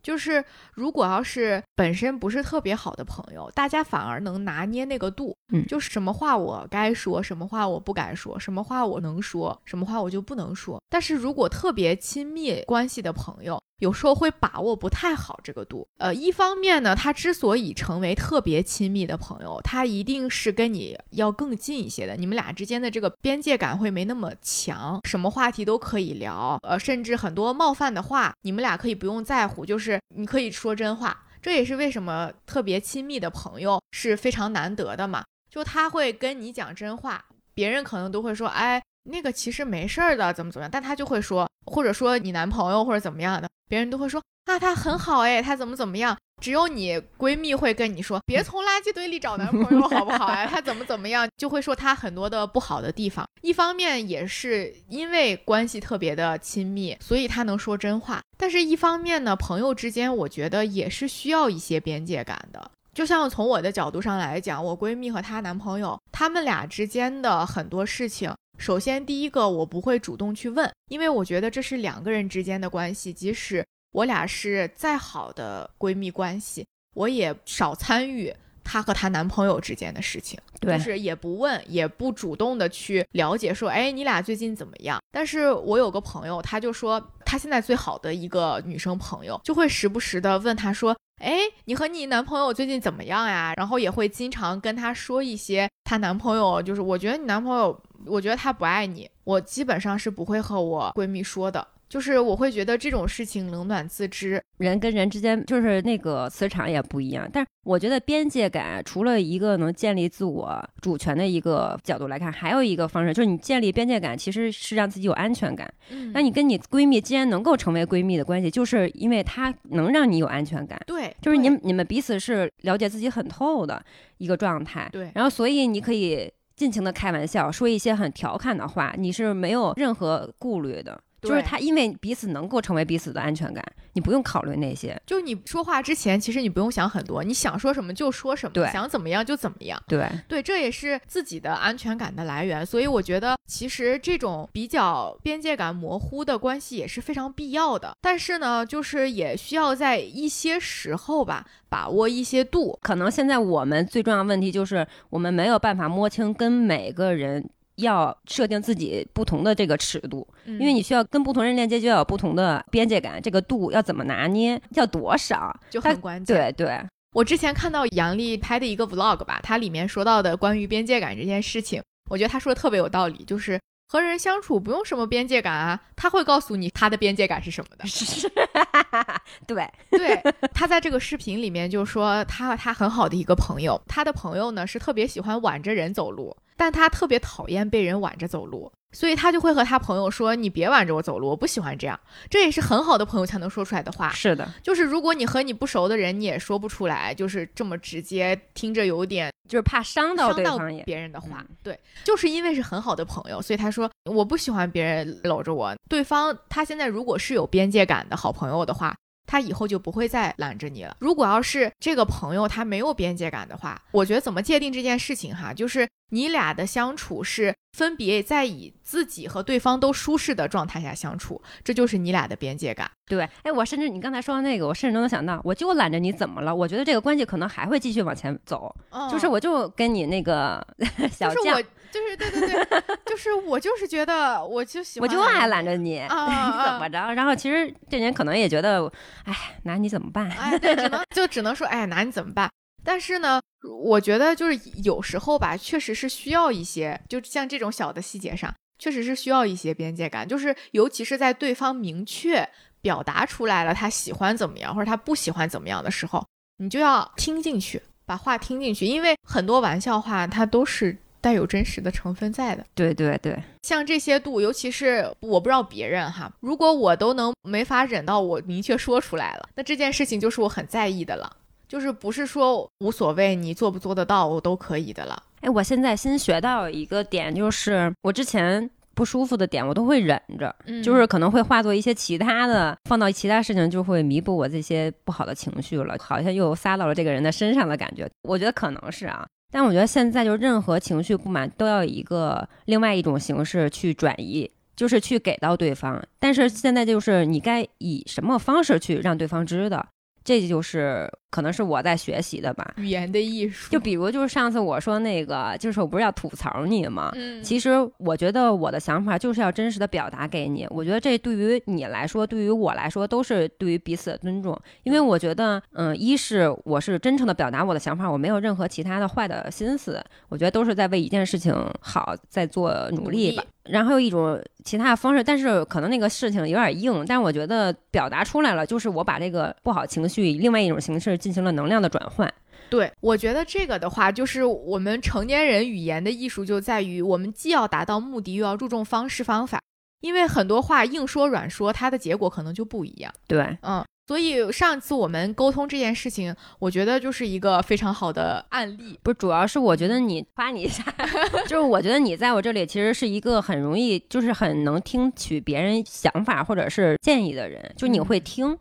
[0.02, 10.81] 就是如果要是本身不是特别好的朋友，大家反而能拿捏那个度，嗯就是什么话我该说，什么话我不该说，什么话我能说，什么话我就不能说。
[10.88, 15.87] 但是如果特别亲密关系的朋友，有时候会把握不太好这个度。
[15.99, 31.25] 呃，一方面呢，他之所以成为特别亲密的朋友，他一定是跟你要更近一些的，你们俩之间的这个边界感会没那么强，什么话题都可以聊，呃，甚至很多冒犯的话，你们俩可以不用在乎，就是你可以说真话。
[31.43, 46.16] 这也是为什么特别亲密的朋友是非常难得的嘛，就他会跟你讲真话，别人可能都会说，哎，那个其实没事儿的，怎么怎么样，但他就会说，或者说你男朋友或者怎么样的，别人都会说啊，他很好哎，他怎么怎么样。
[46.42, 53.27] 只有你闺蜜会跟你说，别从垃圾堆里找男朋友好不好哎，他怎么怎么样，就会说他很多的不好的地方。
[53.40, 58.21] 一方面也是因为关系特别的亲密，所以他能说真话。
[58.37, 62.71] 但是一方面呢，朋友之间我觉得也是需要一些边界感的。
[62.92, 85.00] 就像从我的角度上来讲，我闺蜜和她男朋友，他们俩之间的很多事情，首先第一个我不会主动去问，因为我觉得这是两个人之间的关系，即使我俩是再好的闺蜜关系，我也少参与她和她男朋友之间的事情，对就是也不问，也不主动的去了解说，哎，你俩最近怎么样？
[85.13, 90.96] 但是我有个朋友，他就说他现在最好的一个女生朋友，就会时不时的问他说。
[91.23, 93.54] 哎，你和你男朋友最近怎么样呀？
[93.57, 101.67] 然后也会经常跟她说一些她男朋友，就是我觉得你男朋友，我觉得他不爱你，我基本上是不会和我闺蜜说的。
[101.88, 107.31] 就是我会觉得这种事情冷暖自知，人跟人之间就是那个磁场也不一样。
[107.33, 115.73] 但是我觉得边界感除了一个能建立自我主权的一个角度来看，还有一个方式就是你建立边界感，其实是让自己有安全感。
[115.90, 120.77] 嗯那你跟你闺蜜既然能够成为闺蜜的关系，就是因为她能让你有安全感。
[120.88, 123.81] 对，就是你你们彼此是了解自己很透的
[124.19, 130.98] 一个状态，对然后所以你可以尽情的开玩笑，说一些很调侃的话，你是没有任何顾虑的。
[131.29, 133.64] 就是他，因为彼此能够成为彼此的安全感，
[133.94, 135.00] 你不用考虑那些。
[135.06, 139.83] 就是你说话之前，其实你不用想很多，你想说什么就说什么，对想怎么样就怎么样。
[139.88, 142.64] 对，对，这也是自己的安全感的来源。
[142.64, 147.96] 所以我觉得，其实这种比较边界感模糊的关系也是非常必要的。
[148.00, 152.79] 但是呢，就是也需要在一些时候吧，把握一些度。
[152.83, 165.54] 可能现在我们最重要的问题就是，我们没有办法摸清跟每个人要设定自己不同的这个尺度，因因为你需要跟不同人链接，就要有不同的边界感，这个度要怎么拿捏，要多少？
[165.70, 166.37] 就很关键。
[166.37, 166.81] 对对，
[167.12, 177.85] 我之前看到杨笠拍的一个 vlog 吧，它里面说到的关于边界感这件事情，我觉得他说的特别有道理，就是和人相处不用什么边界感啊，他会告诉你他的边界感是什么的。
[179.46, 180.20] 对，对，
[180.54, 188.73] 他在这个视频里面就说他和他很好的一个朋友，他的朋友呢是特别喜欢挽着人走路，但他特别讨厌被人挽着走路。
[188.92, 192.00] 所以他就会和他朋友说：“你别挽着我走路，我不喜欢这样。”
[192.31, 194.09] 这也是很好的朋友才能说出来的话。
[194.11, 200.59] 是的，就是如果你和你不熟的人，你也说不出来，就是这么直接，听着有点就是怕伤到伤到。
[200.87, 201.44] 别人的话。
[201.46, 205.75] 嗯对，就是因为是很好的朋友，所以他说我不喜欢别人搂着我。
[205.90, 208.94] 对方他现在如果是有边界感的好朋友的话。
[209.27, 210.96] 他以后就不会再拦着你了。
[211.00, 222.90] 如果要是这个朋友他没有边界感的话，我觉得怎么界定这件事情哈，就是你俩的相处是分别在以自己和对方都舒适的状态下相处，这就是你俩的边界感。
[223.06, 226.54] 对，哎，我甚至你刚才说的那个，我甚至都能想到，我就揽着你怎么了？
[226.54, 228.74] 我觉得这个关系可能还会继续往前走，
[229.10, 230.66] 就是我就跟你那个
[231.12, 231.62] 小就是我，，
[231.92, 237.12] 就是对对对，就是我就是觉得我就喜欢 我就爱揽着你， 啊你怎么着？
[237.12, 238.90] 然后其实这人可能也觉得，
[239.24, 240.31] 哎，拿你怎么办？
[240.31, 242.48] 哎，对，只能就只能说，哎，拿你怎么办？
[242.87, 243.41] 但是呢，
[243.83, 252.49] 我觉得就是有时候吧，确实是需要一些，就像这种小的细节上，确实是需要一些边界感，就是尤其是在对方明确
[252.81, 256.25] 表达出来了他喜欢怎么样或者他不喜欢怎么样的时候，
[256.59, 262.65] 你就要听进去，把话听进去，因为很多玩笑话它都是带有真实的成分在的。
[262.75, 271.37] 对对对，像这些度，尤其是我不知道别人哈，如果我都能没法忍到我明确说出来了，那这件事情就是我很在意的了，
[271.69, 275.23] 就是不是说无所谓你做不做得到我都可以的了。
[275.40, 288.08] 哎，我现在新学到一个点，就是我之前不舒服的点，我都会忍着，嗯就是可能会化作一些其他的，放到其他事情，就会弥补我这些不好的情绪了，好像又撒到了这个人的身上的感觉。
[288.23, 294.50] 我觉得可能是啊，但我觉得现在就是任何情绪不满都要以一个另外一种形式去转移。
[294.77, 299.83] 就是去给到对方，但是现在就是你该以什么方式去让对方知道，
[300.27, 302.74] 这就是可能是我在学习的吧。
[302.79, 307.12] 语言的艺术，就比如就是上次我说那个，就是我不是要吐槽你吗？
[307.14, 310.66] 嗯，其实我觉得我的想法就是要真实的表达给你。
[310.70, 314.60] 我觉得这对于你来说，对于我来说，都是对于彼此的尊重。
[314.83, 320.04] 因为我觉得，嗯，一是我是真诚的表达我的想法，我没有任何其他的坏的心思。
[320.29, 323.44] 我觉得都是在为一件事情好在做努力吧。
[323.69, 332.33] 然后有一种其他的方式，但是可能那个事情有点硬，但我觉得表达出来了，就是我把这个不好情绪以另外一种形式进行了能量的转换。
[332.69, 339.60] 对，我觉得这个的话，就是我们成年人语言的艺术就在于，我们既要达到目的，又要注重方式方法。
[340.00, 343.12] 因为很多话硬说软说，它的结果可能就不一样。
[343.27, 348.98] 对，嗯，所以上次我们沟通这件事情，我觉得就是一个非常好的案例。
[349.02, 350.85] 不是，主要是我觉得你夸你一下，
[351.48, 358.57] 就是我觉得你在我这里其实是一个很容易，就是很能听取别人想法或者是建议的人，就你会听。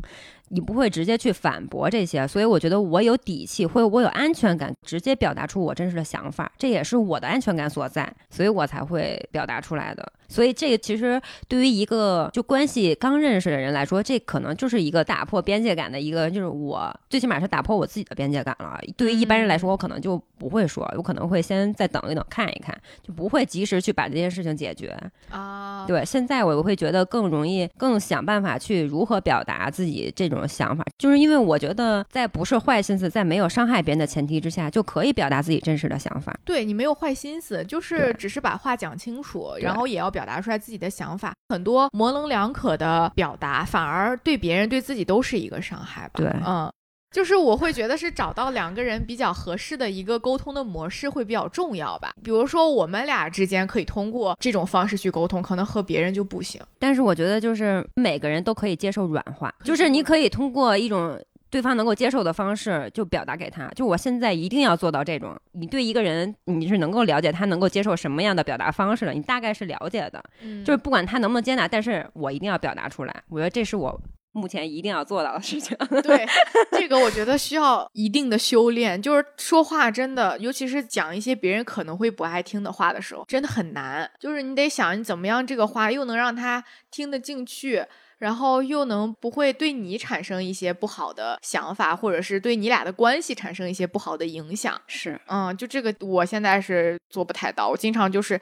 [0.49, 10.07] 你不会直接去反驳这些，所以我觉得我有底气，或者我有安全感，直接表达出我真实的想法，这也是我的安全感所在，所以我才会表达出来的。
[10.27, 18.79] 所以这个其实对于一个就关系刚认识的人来说，这可能就是一个打破边界感的一个，就是我最起码是打破我自己的边界感了。
[18.97, 24.97] 对于一般人来说，我可能就不会说，我可能会先再等一等，看一看，就不会及时去把这件事情解决。
[25.29, 36.35] 啊，对，现在我会觉得更容易，更想办法去如何表达自己这种想法，就是因为我觉得在不是坏心思，在没有伤害别人的前提之下，就可以表达自己真实的想法。
[36.43, 41.33] 对你没有坏心思，就是只是把话讲清楚，然后也要表达出来自己的想法。
[41.49, 46.13] 很多模棱两可的表达，反而对别人对自己都是一个伤害吧。
[46.15, 46.71] 对嗯。
[47.11, 52.11] 就是我会觉得是找到两个人比较合适的一个沟通的模式会比较重要吧。
[52.21, 56.61] 比如说我们俩之间可以通过这种方式去沟通，可能和别人就不行。
[56.77, 61.17] 但是我觉得，就是每个人都可以接受软化，就是你可以通过一种
[61.55, 63.65] 对方能够接受的方式，就表达给他。
[63.69, 70.21] 就我现在一定要做到这种，你对一个人你是能够了解他能够接受什么样的表达方式的，你大概是了解的。
[70.41, 73.23] 嗯就是不管他能不能接纳，但是我一定要表达出来。
[73.29, 73.97] 我觉得这是我
[74.33, 75.77] 目前一定要做到的事情。
[76.03, 76.27] 对，
[76.73, 84.11] 这个我觉得需要一定的修炼，就是说话真的，尤其是讲一些别人可能会不爱听的话的时候，真的很难。
[84.19, 87.85] 就是你得想，你怎么样这个话又能让他听得进去，
[88.17, 94.79] 然后又能不会对你产生一些不好的想法，或者是对你俩的关系产生一些不好的影响。
[94.87, 98.39] 是，嗯，就这个我现在是做不太到，我经常就是，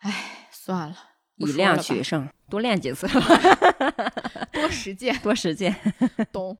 [0.00, 0.96] 哎，算了，
[1.36, 3.06] 以量取胜，多练几次，
[4.52, 5.74] 多实践，多实践。
[6.32, 6.58] 懂。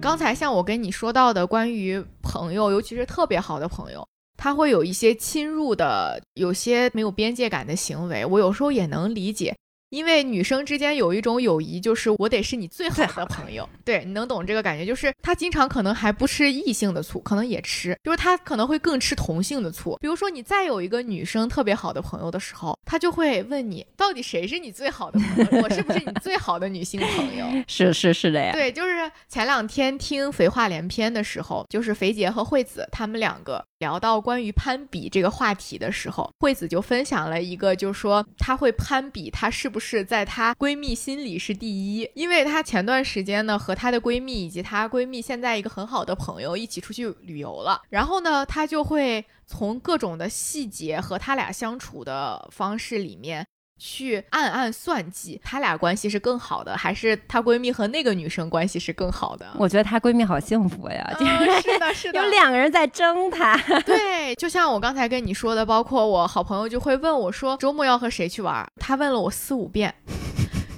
[0.00, 4.06] 刚才像我跟你说到的，关于朋友，尤其是特别好的朋友，
[4.36, 9.54] 他会有一些侵入的、有些没有边界感的行为，我有时候也能理解。
[9.94, 14.84] 因为女生之间有一种友谊，就是我得是你最好的朋友，对，你能懂这个感觉？
[14.84, 19.96] 就是她经常可能还不吃异性的醋，可能也吃，就是她可能会更吃同性的醋。
[20.00, 25.62] 比如说你再有一个女生特别好的朋友的时候，她就会问你，到底谁是你最好的朋友？
[25.62, 27.46] 我是不是你最好的女性朋友？
[27.68, 28.50] 是是是的呀。
[28.52, 42.10] 对，就是前两天听《肥话连篇》的时候，就是肥姐和惠子他们两个聊到关于攀比这个话题的时候，惠子就分享了一个，就是说她会攀比，她是不是是在她闺蜜心里是第一？
[42.14, 53.46] 因为她前段时间呢和她的闺蜜以及她闺蜜现在一个很好的朋友一起出去旅游了，然后呢，她就会从各种的细节和她俩相处的方式里面。
[53.78, 59.46] 去暗暗算计，他俩关系是更好的，还是她闺蜜和那个女生关系是更好的？
[59.58, 63.56] 我觉得她闺蜜好幸福呀，就嗯是的， 是的，有两个人在争她。
[63.84, 69.94] 对，就像我刚才跟你说的，包括我好朋友就会问我说周末要和谁去玩，他问了我四五遍，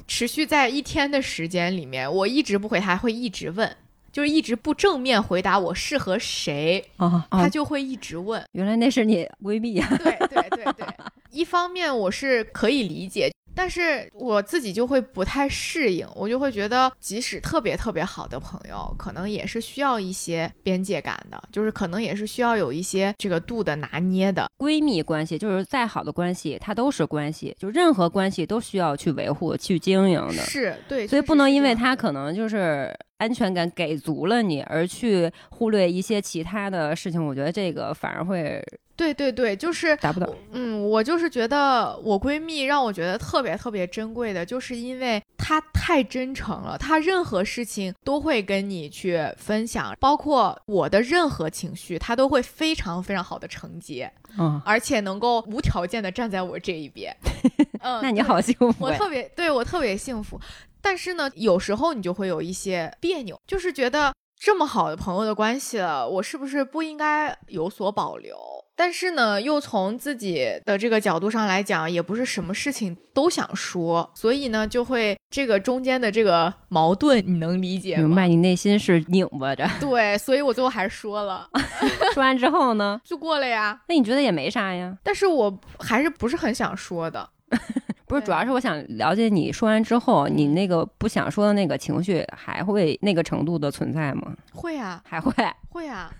[0.06, 3.76] 持续在一天的时间里面，我一直不回，他会一直问，
[4.16, 8.42] 就是一直不正面回答我适合谁，哦他就会一直问。
[8.52, 9.86] 原来那是你闺蜜呀。
[9.98, 10.86] 对对对对，
[11.30, 13.30] 一方面我是可以理解。
[13.54, 24.50] 但是我自己就会不太适应，我就会觉得，即使特别特别好的朋友，可能也是需要一些边界感的，就是可能也是需要有一些这个度的拿捏的。
[24.58, 30.42] 闺蜜关系就是再好的关系，它都是关系，就任何关系都需要去维护、去经营的。
[30.44, 37.24] 是对，所以不能因为实是这样的他可能就是安全感给足了你，而去忽略一些其他的事情。
[37.24, 38.62] 我觉得这个反而会
[38.94, 40.28] 对对对，就是达不到。
[40.52, 57.14] 嗯，我就是觉得我闺蜜让我觉得特别特别珍贵的，就是因为她太真诚了，她任何事情都会跟你去分享，包括我的任何情绪，她都会非常非常好的承接，嗯，而且能够无条件的站在我这一边。
[57.80, 58.74] 嗯，那你好幸福呀。
[58.80, 60.40] 我特别对我特别幸福，
[60.86, 68.36] 但是呢，有时候你就会有一些别扭，就是觉得这么好的朋友的关系了，我是不是不应该有所保留？
[68.76, 78.02] 但是呢，又从自己的这个角度上来讲，也不是什么事情都想说，所以呢，就会这个中间的这个矛盾，你能理解吗？
[78.06, 79.68] 明白，你内心是拧巴着。
[79.80, 81.50] 对，所以我最后还是说了，
[82.14, 83.80] 说完之后呢，就过了呀。
[83.88, 84.96] 那你觉得也没啥呀？
[85.02, 87.28] 但是我还是不是很想说的。
[88.06, 94.32] 不是，主要是我想了解你说完之后，你那个不想说的那个情绪还会那个程度的存在吗？
[94.52, 95.32] 会啊，还会？
[95.68, 96.10] 会啊。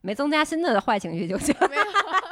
[0.00, 1.52] 没增加新的坏情绪就行。
[1.68, 1.82] 没有，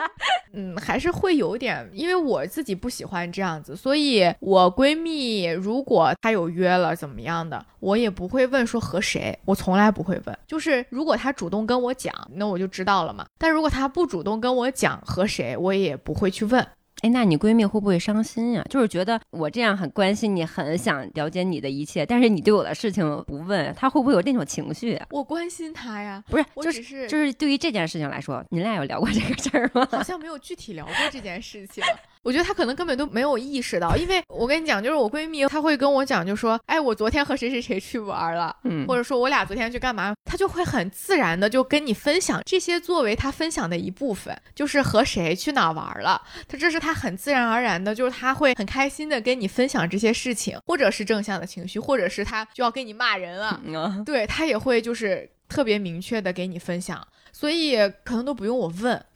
[0.55, 10.39] 嗯，还是会有点，因为我自己不喜欢这样子，所以我闺蜜如果她有约了怎么样的，我也不会问说和谁，我从来不会问。
[10.47, 13.27] 就是如果她主动跟我讲，那我就知道了嘛。
[13.37, 16.65] 但如果她不主动跟我讲和谁，我也不会去问。
[17.03, 18.65] 哎，那你闺蜜会不会伤心呀？
[18.71, 25.07] 就是觉得我这样很关心你，很想了解你的一切，但是你对我的事情不问，她会不会有那种情绪呀？
[25.11, 29.87] 我关心她呀，不是，我就只是就是对于这件事情来说，你俩有聊过这个事儿吗？
[29.91, 31.85] 好像没有具体聊过这件事情。
[32.27, 53.63] 我觉得她可能根本都没有意识到，因为我跟你讲，就是我闺蜜她会跟我讲，就说，哎，我昨天和谁谁谁去玩了，嗯，或者说我俩昨天去干嘛，她就会很自然的就跟你分享这些作为她分享的一部分，就是和谁去哪玩了，她这是她很自然而然的，就是她会很开心的跟你分享这些事情，或者是正向的情绪，或者是她就要跟你骂人了，
[54.05, 59.07] 对她也会就是特别明确的给你分享，所以可能都不用我问。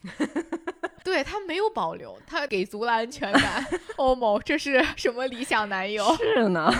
[1.03, 3.66] 对他没有保留，他给足了安全感。
[3.96, 6.05] 欧某，这是什么理想男友？
[6.16, 6.72] 是呢，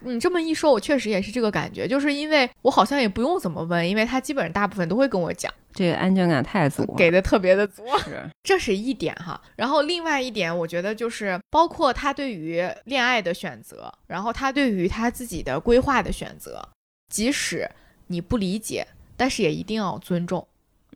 [0.00, 7.82] 你这么一说，我确实也是这个感觉，就是因为我好像也不用怎么问，因为他基本上大部分都会跟我讲，这个安全感太足，给的特别的足。
[7.98, 16.68] 是 这是一点哈，然后另外一点，我觉得就是包括他对于恋爱的选择，然后他对于他自己的规划的选择，
[17.08, 17.70] 即使
[18.08, 18.86] 你不理解，
[19.16, 20.46] 但是也一定要尊重。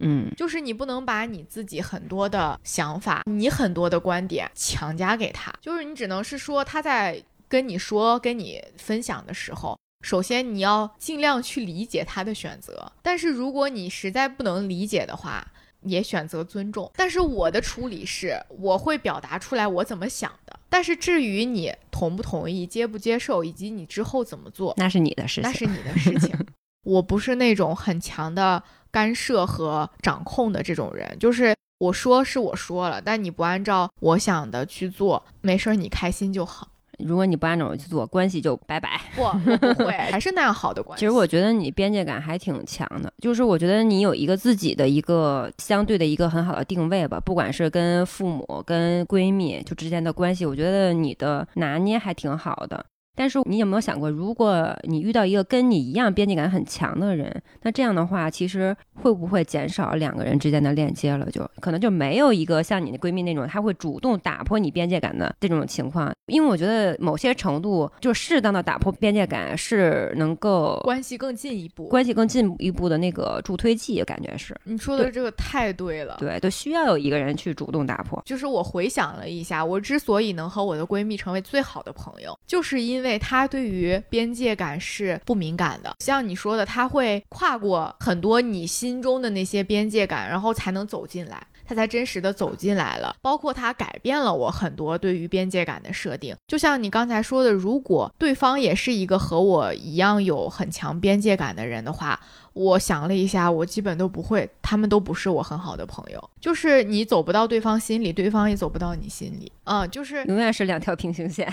[0.00, 15.46] 嗯就是你不能把你自己很多的想法，你很多的观点强加给他，就是你只能是说他在跟你说、跟你分享的时候，首先你要尽量去理解他的选择，但是如果你实在不能理解的话，
[15.82, 16.90] 也选择尊重。
[16.96, 26.36] 但是我的处理是，我会表达出来我怎么想的，但是至于你同不同意、接不接受，以及你之后怎么做，那是你的事情，那是你的事情。
[26.82, 28.62] 我不是那种很强的
[28.96, 36.66] 干涉和掌控的这种人，就是我说是我说了，但你不按照我想的去做，没事儿，你开心就好。
[37.00, 38.98] 如果你不按照我去做，关系就拜拜。
[39.14, 39.32] 不，我
[39.74, 41.00] 不会， 还是那样好的关系。
[41.00, 52.82] 其实我觉得你边界感还挺强的，就是我觉得你有一个自己的一个相对的一个很好的定位吧，不管是跟父母、跟闺蜜就之间的关系，我觉得你的拿捏还挺好的。
[53.16, 61.28] 但是你有没有想过，如果你遇到一个跟你一样边界感很强的人，那这样的话，其实会不会减少两个人之间的链接了？
[61.30, 66.12] 就可能就没有一个像你的闺蜜那种，她会主动打破你边界感的这种情况。
[66.26, 71.86] 因为我觉得某些程度，就适当的打破边界感是能够关系更进一步。
[71.86, 76.16] 关系更进一步的那个助推剂，感觉是你说的这个太对了。
[76.18, 78.20] 对，都需要有一个人去主动打破。
[78.26, 85.94] 就是我回想了一下，我之所以能和我的闺蜜成为最好的朋友，就是因为为他对于边界感是不敏感的。
[86.00, 91.46] 像你说的，他会跨过很多你心中的那些边界感，然后才能走进来。
[91.68, 96.32] 他才真实的走进来了，包括他改变了我很多对于边界感的设定。
[96.46, 102.20] 就像你刚才说的，如果对方也是一个和我一样有很强边界感的人的话，
[102.56, 106.30] 我想了一下，我基本都不会，他们都不是我很好的朋友。
[106.40, 111.46] 就是你走不到对方心里，对方也走不到你心里，嗯，就是永远是两条平行线。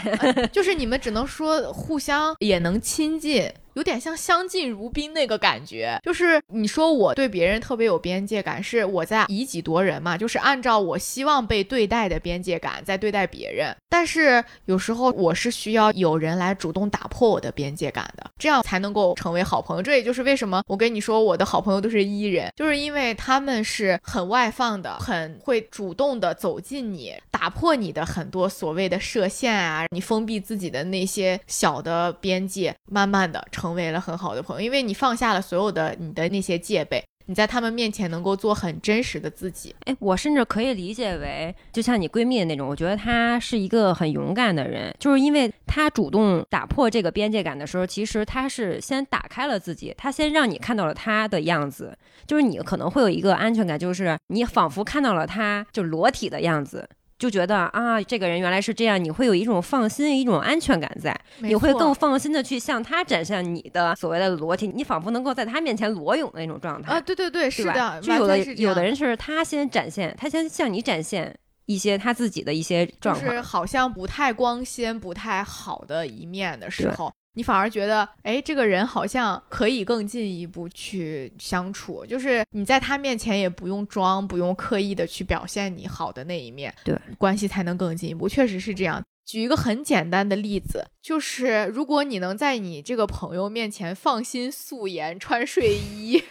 [0.54, 5.99] 就是你们只能说互相也能亲近，有点像相敬如宾那个感觉。
[6.03, 13.76] 就是你说我对别人特别有边界感，是我在以己度人嘛，就是按照我希望被对待的边界感在对待别人。
[13.89, 19.84] 但是有时候我是需要有人来主动打破我的边界感的，这样才能够成为好朋友。
[19.84, 37.01] 这也就是为什么我跟你说我的好朋友都是 E 人，就是因为他们是很外放的，很会主动的走进你，打破你的很多所谓的设限啊，你封闭自己的那些小的边界，慢慢的成成为了很好的朋友，因为你放下了所有的你的那些戒备。
[37.28, 51.97] 你在他们面前能够做很真实的自己，哎，我甚至可以理解为，就像你闺蜜的那种，我觉得她是一个很勇敢的人，就是因为她主动打破这个边界感的时候，其实她是先打开了自己，她先让你看到了她的样子，
[52.28, 56.89] 就是你可能会有一个安全感，就是你仿佛看到了她就裸体的样子。
[57.24, 66.99] 就觉得啊，这个人原来是这样，你会有一种放心、一种安全感在，你会更放心的去向他展现你的所谓的裸体，你仿佛能够在他面前裸泳的那种状态啊！
[66.99, 71.34] 对对对，是的，就有的有的人是他先展现，他先向你展现
[71.65, 77.09] 一些他自己的一些状况，就是好像不太光鲜、不太好的一面的时候。
[77.36, 88.29] 你反而觉得，哎，这个人好像可以更进一步去相处，就是你在他面前也不用装，不用刻意的去表现你好的那一面，对，关系才能更进一步。
[88.29, 89.01] 确实是这样。
[89.25, 96.21] 举一个很简单的例子，就是如果你能在你这个朋友面前放心素颜穿睡衣，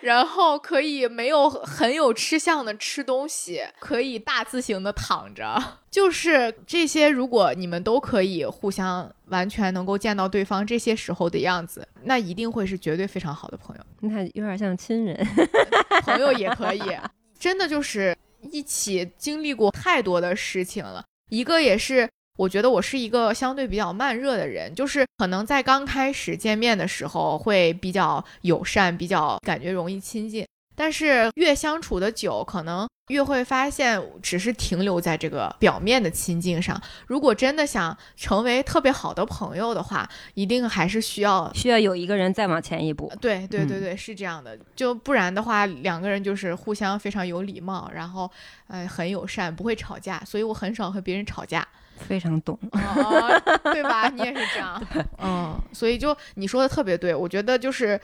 [0.00, 7.08] 然后可以没有很有吃相的吃东西，可以大字型的躺着， 就是这些。
[7.08, 13.82] 如果你们都可以互相完全能够见到对方这些时候的样子，那一定会是绝对非常好的朋友。
[14.00, 15.16] 那有点像亲人，
[16.04, 16.82] 朋友也 可以，
[17.38, 18.16] 真的就是
[18.52, 21.04] 一起经历过太多的事情了。
[21.30, 22.08] 一个也是。
[22.38, 36.80] 我觉得我是一个相对比较慢热的人，就是可能在刚开始见面的时候会比较友善，比较感觉容易亲近，但是越相处的久，可能越会发现只是停留在这个表面的亲近上。
[37.08, 43.12] 如果真的想成为特别好的朋友的话，一定还是需要需要有一个人再往前一步。
[43.20, 48.30] 对对对对，是这样的，就不然的话，两个人就是互相非常有礼貌，然后
[48.68, 51.66] 呃很友善，不会吵架，所以我很少和别人吵架。
[51.98, 52.58] 非常懂，
[53.64, 54.08] 对吧？
[54.08, 54.82] 你也是这样，
[55.22, 58.00] 嗯，所以就你说的特别对，我觉得就是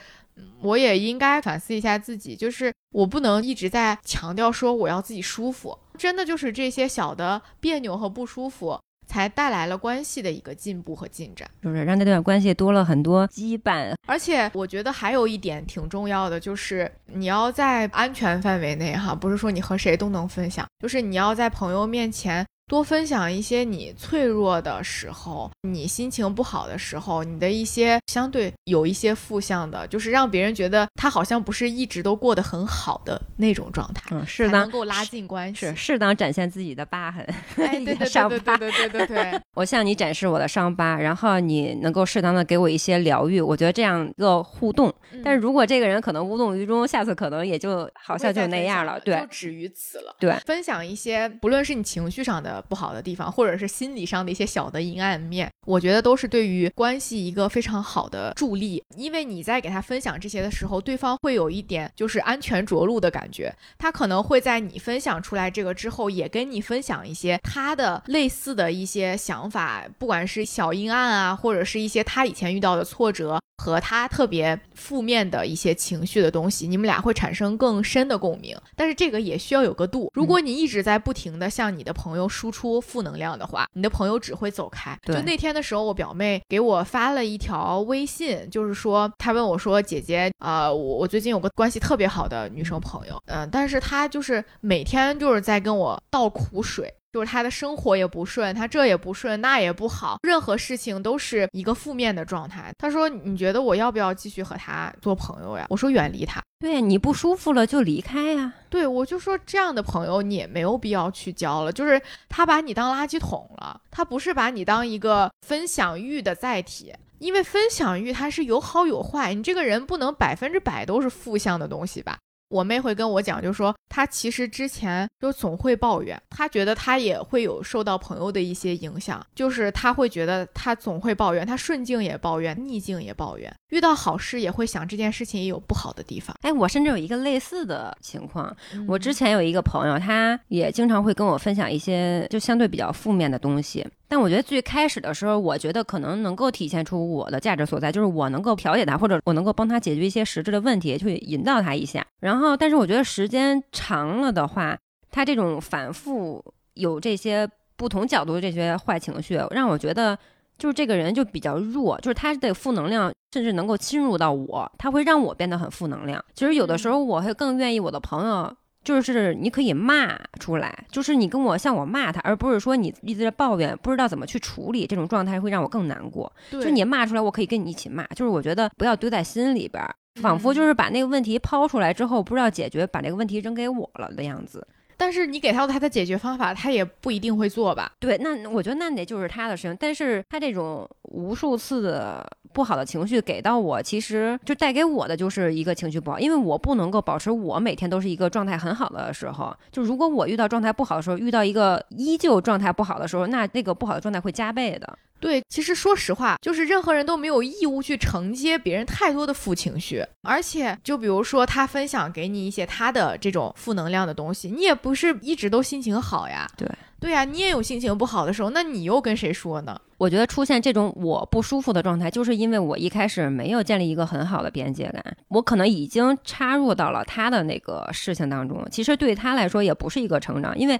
[0.61, 13.93] 我也应该反思一下自己，就是我不能一直在强调说我要自己舒服，真的就是这些小的别扭和不舒服，才带来了关系的一个进步和进展，就是让这段关系多了很多羁绊。
[14.07, 22.45] 而且我觉得还有一点挺重要的，就是你要在安全范围内哈，不是说你和谁都能分享，就是你要在朋友面前。
[22.67, 37.23] 多分享一些你脆弱的时候，你心情不好的时候，你的一些相对有一些负向的，就是让别人觉得他好像不是一直都过得很好的那种状态，嗯，适当能够拉近关系，是适当展现自己的疤痕，
[37.55, 44.91] 对对对对对对对对， 我向你展示我的伤疤，然后你能够适当的给我一些疗愈，我觉得这样一个互动。
[45.23, 50.15] 但是如果这个人可能无动于衷，下次可能也就好像就那样了，对，就止于此了。
[50.19, 52.54] 对，分享一些不论是你情绪上的。
[52.61, 58.83] 不好的地方，或者是心理上的一些小的阴暗面，我觉得都是对于关系一个非常好的助力。
[58.95, 78.57] 因为你在给他分享这些的时候，对方会有一点就是安全着陆的感觉，他可能会在你分享出来这个之后，也跟你分享一些他的类似的一些想法，不管是小阴暗啊，或者是一些他以前遇到的挫折和他特别负面的一些情绪的东西，你们俩会产生更深的共鸣。
[78.75, 84.97] 但是这个也需要有个度，如果你一直在不停的向你的朋友输出负能量的话，你的朋友只会走开。
[85.03, 102.73] 就那天的时候，我表妹给我发了一条微信，就是说她问我说：“姐姐，呃，我我最近有个关系特别好的女生朋友，嗯，但是她就是每天就是在跟我倒苦水。”就是他的生活也不顺，他这也不顺，那也不好，任何事情都是一个负面的状态。
[102.77, 108.51] 他说：“你觉得我要不要继续和他做朋友呀？”我说：“远离他。”对你不舒服了就离开呀。
[108.69, 111.71] 对我就说这样的朋友你也没有必要去交了。
[111.71, 122.17] 就是他把你当垃圾桶了，他不是把你当一个分享欲的载体，因为分享欲它是有好有坏，你这个人不能百分之百都是负向的东西吧。
[122.49, 136.35] 我妹会跟我讲，就说她其实之前就总会抱怨，她觉得她也会有受到朋友的一些影响，就是她会觉得她总会抱怨，她顺境也抱怨，逆境也抱怨，遇到好事也会想这件事情也有不好的地方。
[136.41, 138.55] 哎，我甚至有一个类似的情况，
[138.87, 143.85] 我之前有一个朋友，他也经常会跟我分享一些就相对比较负面的东西。
[144.07, 152.05] 但我觉得最开始的时候，我觉得可能能够体现出我的价值所在，就是我能够调解他，或者我能够帮他解决一些实质的问题，去引导他一下。
[152.19, 154.77] 然后，但是我觉得时间长了的话，
[155.09, 156.43] 他这种反复
[156.75, 160.17] 有这些不同角度的这些坏情绪，让我觉得
[160.57, 166.23] 就是这个人就比较弱，就是他的负能量甚至能够侵入到我，他会让我变得很负能量。
[166.33, 168.55] 其实有的时候我会更愿意我的朋友。
[168.85, 176.31] 就是你可以骂出来，就是你跟我向我骂他，而不是说你一直在抱怨，不知道怎么去处理这种状态会让我更难过。
[176.51, 178.05] 就你骂出来，我可以跟你一起骂。
[178.09, 179.83] 就是我觉得不要丢在心里边，
[180.21, 184.65] 仿佛就是把那个问题抛出来之后不知道解决，把这个问题扔给我了的样子。
[184.97, 187.91] 但是你给他他的解决方法，他也不一定会做吧？
[187.99, 189.75] 对，那我觉得那得就是他的事情。
[189.79, 199.55] 但是他这种无数次的不好的情绪给到我，其实就带给我的就是一个情绪不好，因为我不能够保持我每天都是一个状态很好的时候。
[199.71, 204.97] 就如果我遇到状态不好的时候，遇到一个依旧状态不好的时候，那那个不好的状态会加倍的。
[205.19, 216.47] 对，其实说实话，就是任何人都没有义务去承接别人太多的负情绪，而且就比如说他分享给你一些他的这种负能量的东西，你也不是一直都心情好呀。
[216.55, 219.79] 对，对呀，你也有心情不好的时候，那你又跟谁说呢？
[219.97, 230.79] 我觉得出现这种我不舒服的状态，就是因为我一开始没有建立一个很好的边界感，我可能已经插入到了他的那个事情当中，其实对他来说也不是一个成长，因为。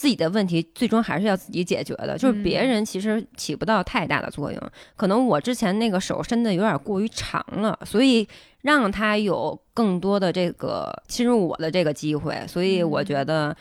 [0.00, 4.58] 自己的问题最终还是要自己解决的，就是别人其实起不到太大的作用。
[4.96, 8.26] 可能我之前那个手伸的有点过于长了，所以
[8.62, 13.54] 让他有更多的这个侵入我的这个机会，所以我觉得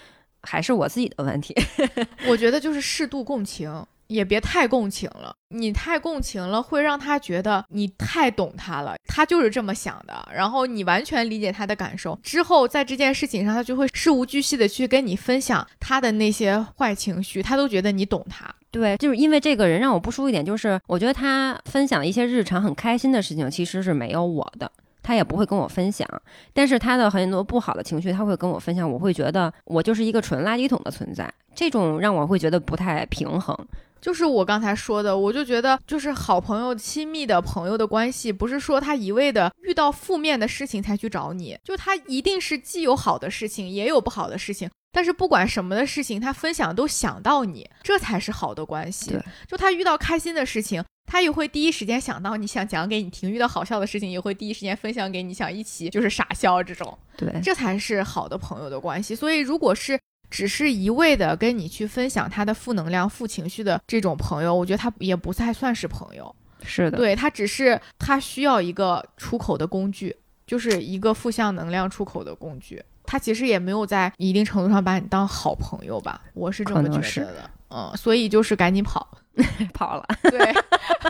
[0.44, 1.54] 还是我自己的问题。
[2.30, 3.86] 我觉得就是适度共情。
[4.10, 18.54] 也别太共情了，你太共情了，会让他觉得你太懂他了，他就是这么想的，然后你完全理解他的感受，之后在这件事情上，他就会事无巨细的去跟你分享他的那些坏情绪，他都觉得你懂他。
[18.72, 24.72] 对，就是因为这个人让我不舒服一点，就是我觉得他分享一些日常很开心的事情，其实是没有我的，
[25.04, 26.08] 他也不会跟我分享，
[26.52, 33.58] 但是他的很多不好的情绪，他会跟我分享，我会觉得我就是一个纯垃圾桶的存在，这种让我会觉得不太平衡。
[34.02, 49.20] 就是我刚才说的，我就觉得，就是好朋友、亲密的朋友的关系，不是说他一味的遇到负面的事情才去找你，就他一定是既有好的事情，也有不好的事情，但是不管什么的事情，他分享都想到你，这才是好的关系。
[49.48, 56.98] 就他遇到开心的事情，他也会第一时间想到你，想讲给你听；遇到好笑的事情，也会第一时间分享给你，想一起就是傻笑这种。
[57.18, 59.14] 对，这才是好的朋友的关系。
[59.14, 60.00] 所以，如果是。
[60.30, 66.36] 只是一味的跟你去分享他的负能量、负情绪的这种朋友，我觉得他也不太算是朋友。
[66.64, 70.16] 是的，对他只是他需要一个出口的工具，
[70.46, 72.84] 就是一个负向能量出口的工具。
[73.06, 77.50] 他其实也没有在一定程度上把你当好朋友吧，我是这么觉得的。
[77.70, 79.18] 嗯，所以就是赶紧跑，
[79.74, 80.06] 跑了。
[80.24, 80.54] 对，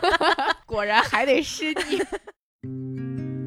[0.64, 3.39] 果然还得是你。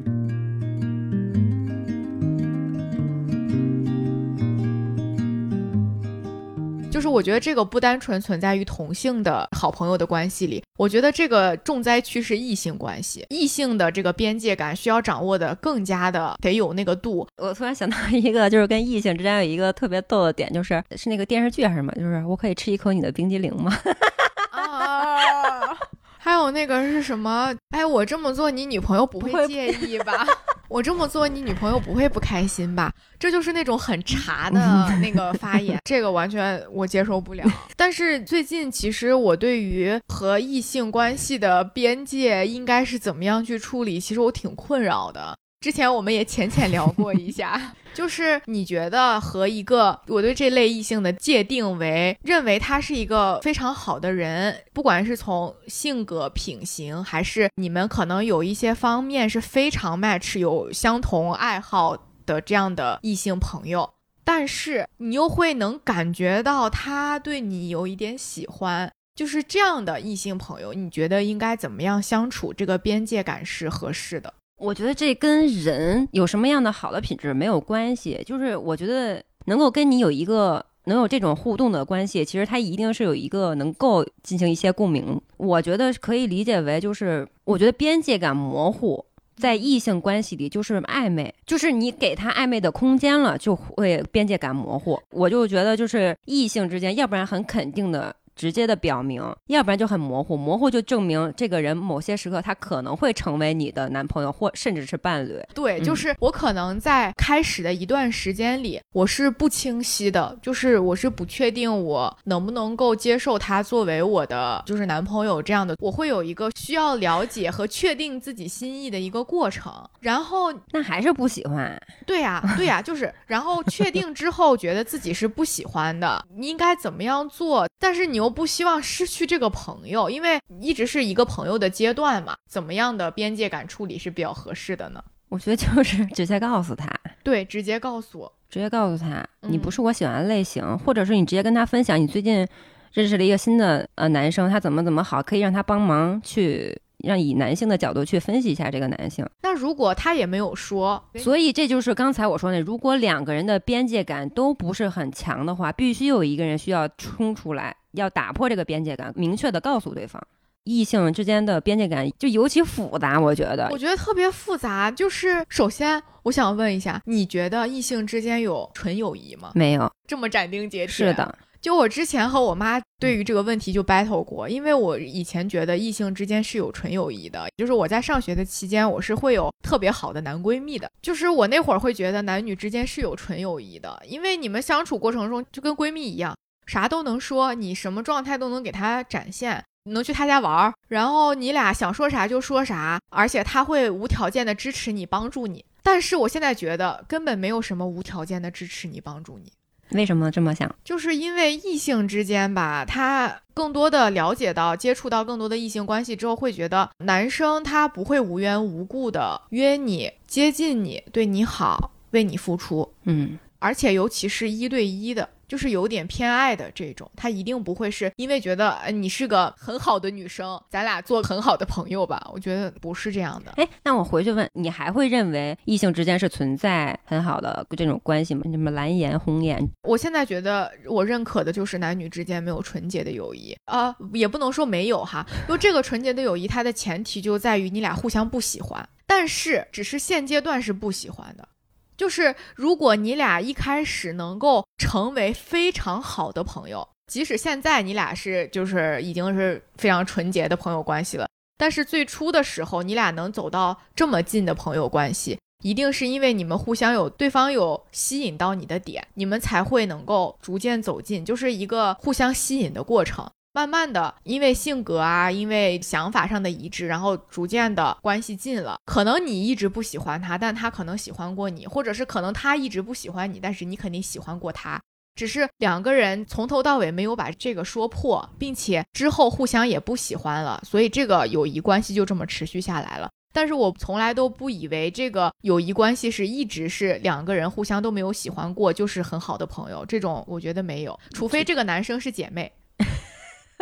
[6.94, 17.26] 就是我觉得这个不单纯存在于同性的好朋友的关系里，我觉得这个重灾区是异性关系，异性的这个边界感需要掌握的更加的得有那个度。
[17.38, 23.76] 我突然想到一个，就是跟异性之间有一个特别逗的点，就是是那个电视剧还是什么，就是我可以吃一口你的冰激凌吗？
[24.54, 25.76] 啊，
[26.16, 27.52] 还有那个是什么？
[27.70, 30.24] 哎，我这么做你女朋友不会介意吧？
[30.68, 32.92] 我这么做，你女朋友不会不开心吧？
[33.18, 34.60] 这就是那种很茶的
[34.98, 37.44] 那个发言，这个完全我接受不了。
[37.76, 45.36] 但是最近，其实我对于和异性关系的边界应该是怎么样去处理，其实我挺困扰的。
[45.64, 47.58] 之前我们也浅浅聊过一下，
[47.94, 61.96] 就是你觉得和一个我对这类异性的界定为认为他是一个非常好的人，不管是从性格品行，还是你们可能有一些方面是非常 match，有相同爱好
[62.26, 72.52] 的这样的异性朋友，但是你又会能感觉到他对你有一点喜欢，就是这样的异性朋友，你觉得应该怎么样相处？
[72.52, 74.34] 这个边界感是合适的？
[74.56, 85.20] 我觉得这跟人有什么样的好的品质没有关系，就是我觉得能够跟你有一个能有这种互动的关系，其实他一定是有一个能够进行一些共鸣。
[85.36, 89.04] 我觉得可以理解为，就是我觉得边界感模糊，
[89.36, 94.98] 在异性关系里就是暧昧，就是你给他暧昧的空间了，就会边界感模糊。
[95.10, 98.14] 我就觉得就是异性之间，要不然很肯定的。
[98.34, 105.40] 直接的表明，要不然就很模糊，模糊就证明这个人某些时刻他可能会成为你的男朋友或甚至是伴侣。
[105.54, 119.72] 对，就是我可能在开始的一段时间里，我是不清晰的，就是我是不确定我能不能够接受他作为我的就是男朋友这样的，我会有一个需要了解和确定自己心意的一个过程。
[120.00, 121.80] 然后那还是不喜欢？
[122.04, 127.68] 对呀，对呀，就是然后确定之后觉得自己是不喜欢的，你应该怎么样做？
[127.78, 128.23] 但是你。
[128.24, 132.34] 我不希望失去这个朋友，因为一直是一个朋友的阶段嘛。
[132.48, 135.04] 怎么样的边界感处理是比较合适的呢？
[135.28, 136.88] 我觉得就是直接告诉他，
[137.22, 142.46] 对，直接告诉我，直接告诉他，你不是我喜欢的类型，或者是你直接跟他分享，你最近
[142.92, 146.80] 认识了一个新的呃男生，他怎么怎么好，可以让他帮忙去。
[147.04, 149.24] 让以男性的角度去分析一下这个男性。
[149.42, 160.22] 那如果他也没有说，所以这就是刚才我说的，如果两个人的边界感都不是很强的话，必须有一个人需要冲出来，要打破这个边界感，明确的告诉对方，
[160.64, 163.20] 异性之间的边界感就尤其复杂。
[163.20, 164.90] 我觉得，我觉得特别复杂。
[164.90, 169.52] 就是首先，我想问一下，你觉得异性之间有纯友谊吗？
[169.54, 170.88] 没有，这么斩钉截铁。
[170.88, 171.38] 是的。
[171.64, 186.36] 就我之前和我妈对于这个问题就 battle 过，因为我以前觉得异性之间是有纯友谊的，就是我在上学的期间，我是会有特别好的男闺蜜的，就是我那会儿会觉得男女之间是有纯友谊的，因为你们相处过程中就跟闺蜜一样，
[186.66, 195.64] 啥都能说，你什么状态都能给她展现，能去他家玩儿，然后你俩想说啥就说啥，而且他会无条件的支持你，帮助你。
[195.82, 199.50] 但是我现在觉得根本没有什么无条件的支持你，帮助你。
[199.94, 200.72] 为什么这么想？
[200.84, 215.28] 就是因为异性之间吧，他更多的了解到、接触到更多的异性关系之后，会觉得男生他不会无缘无故的约你、接近你、对你好、为你付出，嗯，而且尤其是一对一的。
[215.46, 222.30] 就是有点偏爱的这种，他一定不会是因为觉得，呃，你是个很好的女生，咱俩做很好的朋友吧？
[222.32, 223.52] 我觉得不是这样的。
[223.56, 228.42] 哎，那我回去问你，还会认为异性之间是存在很好的这种关系吗？
[228.50, 229.58] 什么蓝颜红颜？
[229.82, 241.48] 我现在觉得我认可的就是男女之间没有纯洁的友谊啊、也不能说没有哈，因为这个纯洁的友谊，它的前提就在于你俩互相不喜欢，但是只是现阶段是不喜欢的。
[241.96, 263.28] 就是如果你俩一开始能够成为非常好的朋友，即使现在你俩是就是已经是非常纯洁的朋友关系了，但是最初的时候你俩能走到这么近的朋友关系，一定是因为你们互相有对方有吸引到你的点，你们才会能够逐渐走近，就是一个互相吸引的过程。
[263.54, 268.76] 慢慢的，因为性格啊，因为想法上的一致，然后逐渐的关系近了。
[268.84, 274.80] 可能你一直不喜欢他，但他可能喜欢过你，或者是可能他一直不喜欢你，但是你肯定喜欢过他。
[275.14, 283.08] 只是两个人从头到尾没有把这个说破，并且之后互相也不喜欢了，所以这个友谊关系就这么持续下来了。
[283.32, 289.86] 但是我从来都不以为这个友谊关系是一直是两个人互相都没有喜欢过，就是很好的朋友。
[289.86, 292.50] 这种我觉得没有，除非这个男生是姐妹。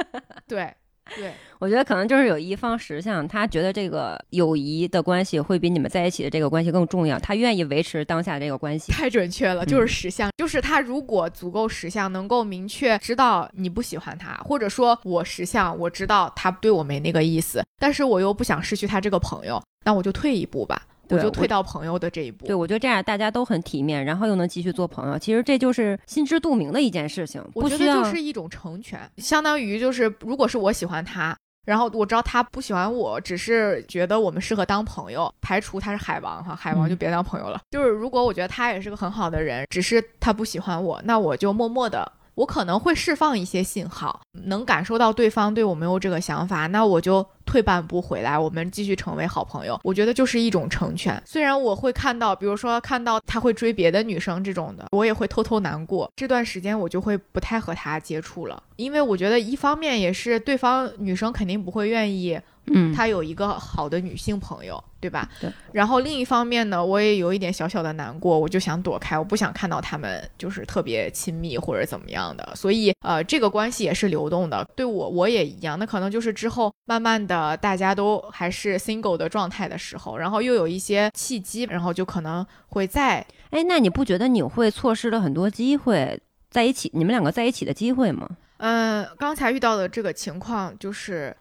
[0.47, 0.73] 对
[1.17, 8.93] 对，我觉得可能就是有一方识相，他觉得这个友谊的关系会比你们在一起的这个关系更重要，他愿意维持当下这个关系。
[8.93, 22.47] 太准确了，嗯就是识相，就是他如果足够识相，能够明确知道你不喜欢他，或者说我识相，我知道他对我没那个意思，但是我又不想失去他这个朋友，那我就退一步吧，我就退到朋友的这一步。
[22.47, 31.37] 对，我觉得这样大家都很体面，然后又能继续做朋友，其实这就是心知肚明的一件事情，我觉得就是一种成全，相当于就是如果是我喜欢他。
[31.65, 37.61] 然后我知道他不喜欢我，只是觉得我们适合当朋友，排除他是海王哈，海王就嗯别当朋友了。
[37.71, 49.79] 就是如果我觉得他也是个很好的人，只是他不喜欢我，那我就默默的，我可能会释放一些信号，能感受到对方对我没有这个想法，那我就退半步回来，我们继续成为好朋友。
[49.85, 51.23] 我觉得就是一种成全。
[51.27, 56.11] 虽然我会看到，比如说看到他会追别的女生这种的，我也会偷偷难过。
[56.17, 65.29] 这段时间我就会不太和他接触了，因为我觉得一方面也是对方女生肯定不会愿意嗯，他有一个好的女性朋友，对吧？
[65.41, 65.51] 对。
[65.73, 72.53] 然后另一方面呢，我也有一点小小的难过，我就想躲开，我不想看到他们就是特别亲密或者怎么样的。
[72.55, 75.79] 所以呃，这个关系也是流动的，对我我也一样。
[75.79, 88.29] 那可能就是之后慢慢的大家都还是 single 的状态的时候，然后又有一些契机，然后就可能会再哎，那你不觉得你会错失了很多机会在一起，你们两个在一起的机会吗？
[88.59, 91.37] 嗯、刚才遇到的这个情况就是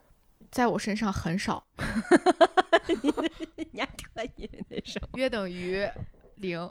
[0.52, 1.64] 在我身上很少，
[2.86, 5.08] 你还可以那什么？
[5.14, 5.84] 约等于
[6.36, 6.68] 零。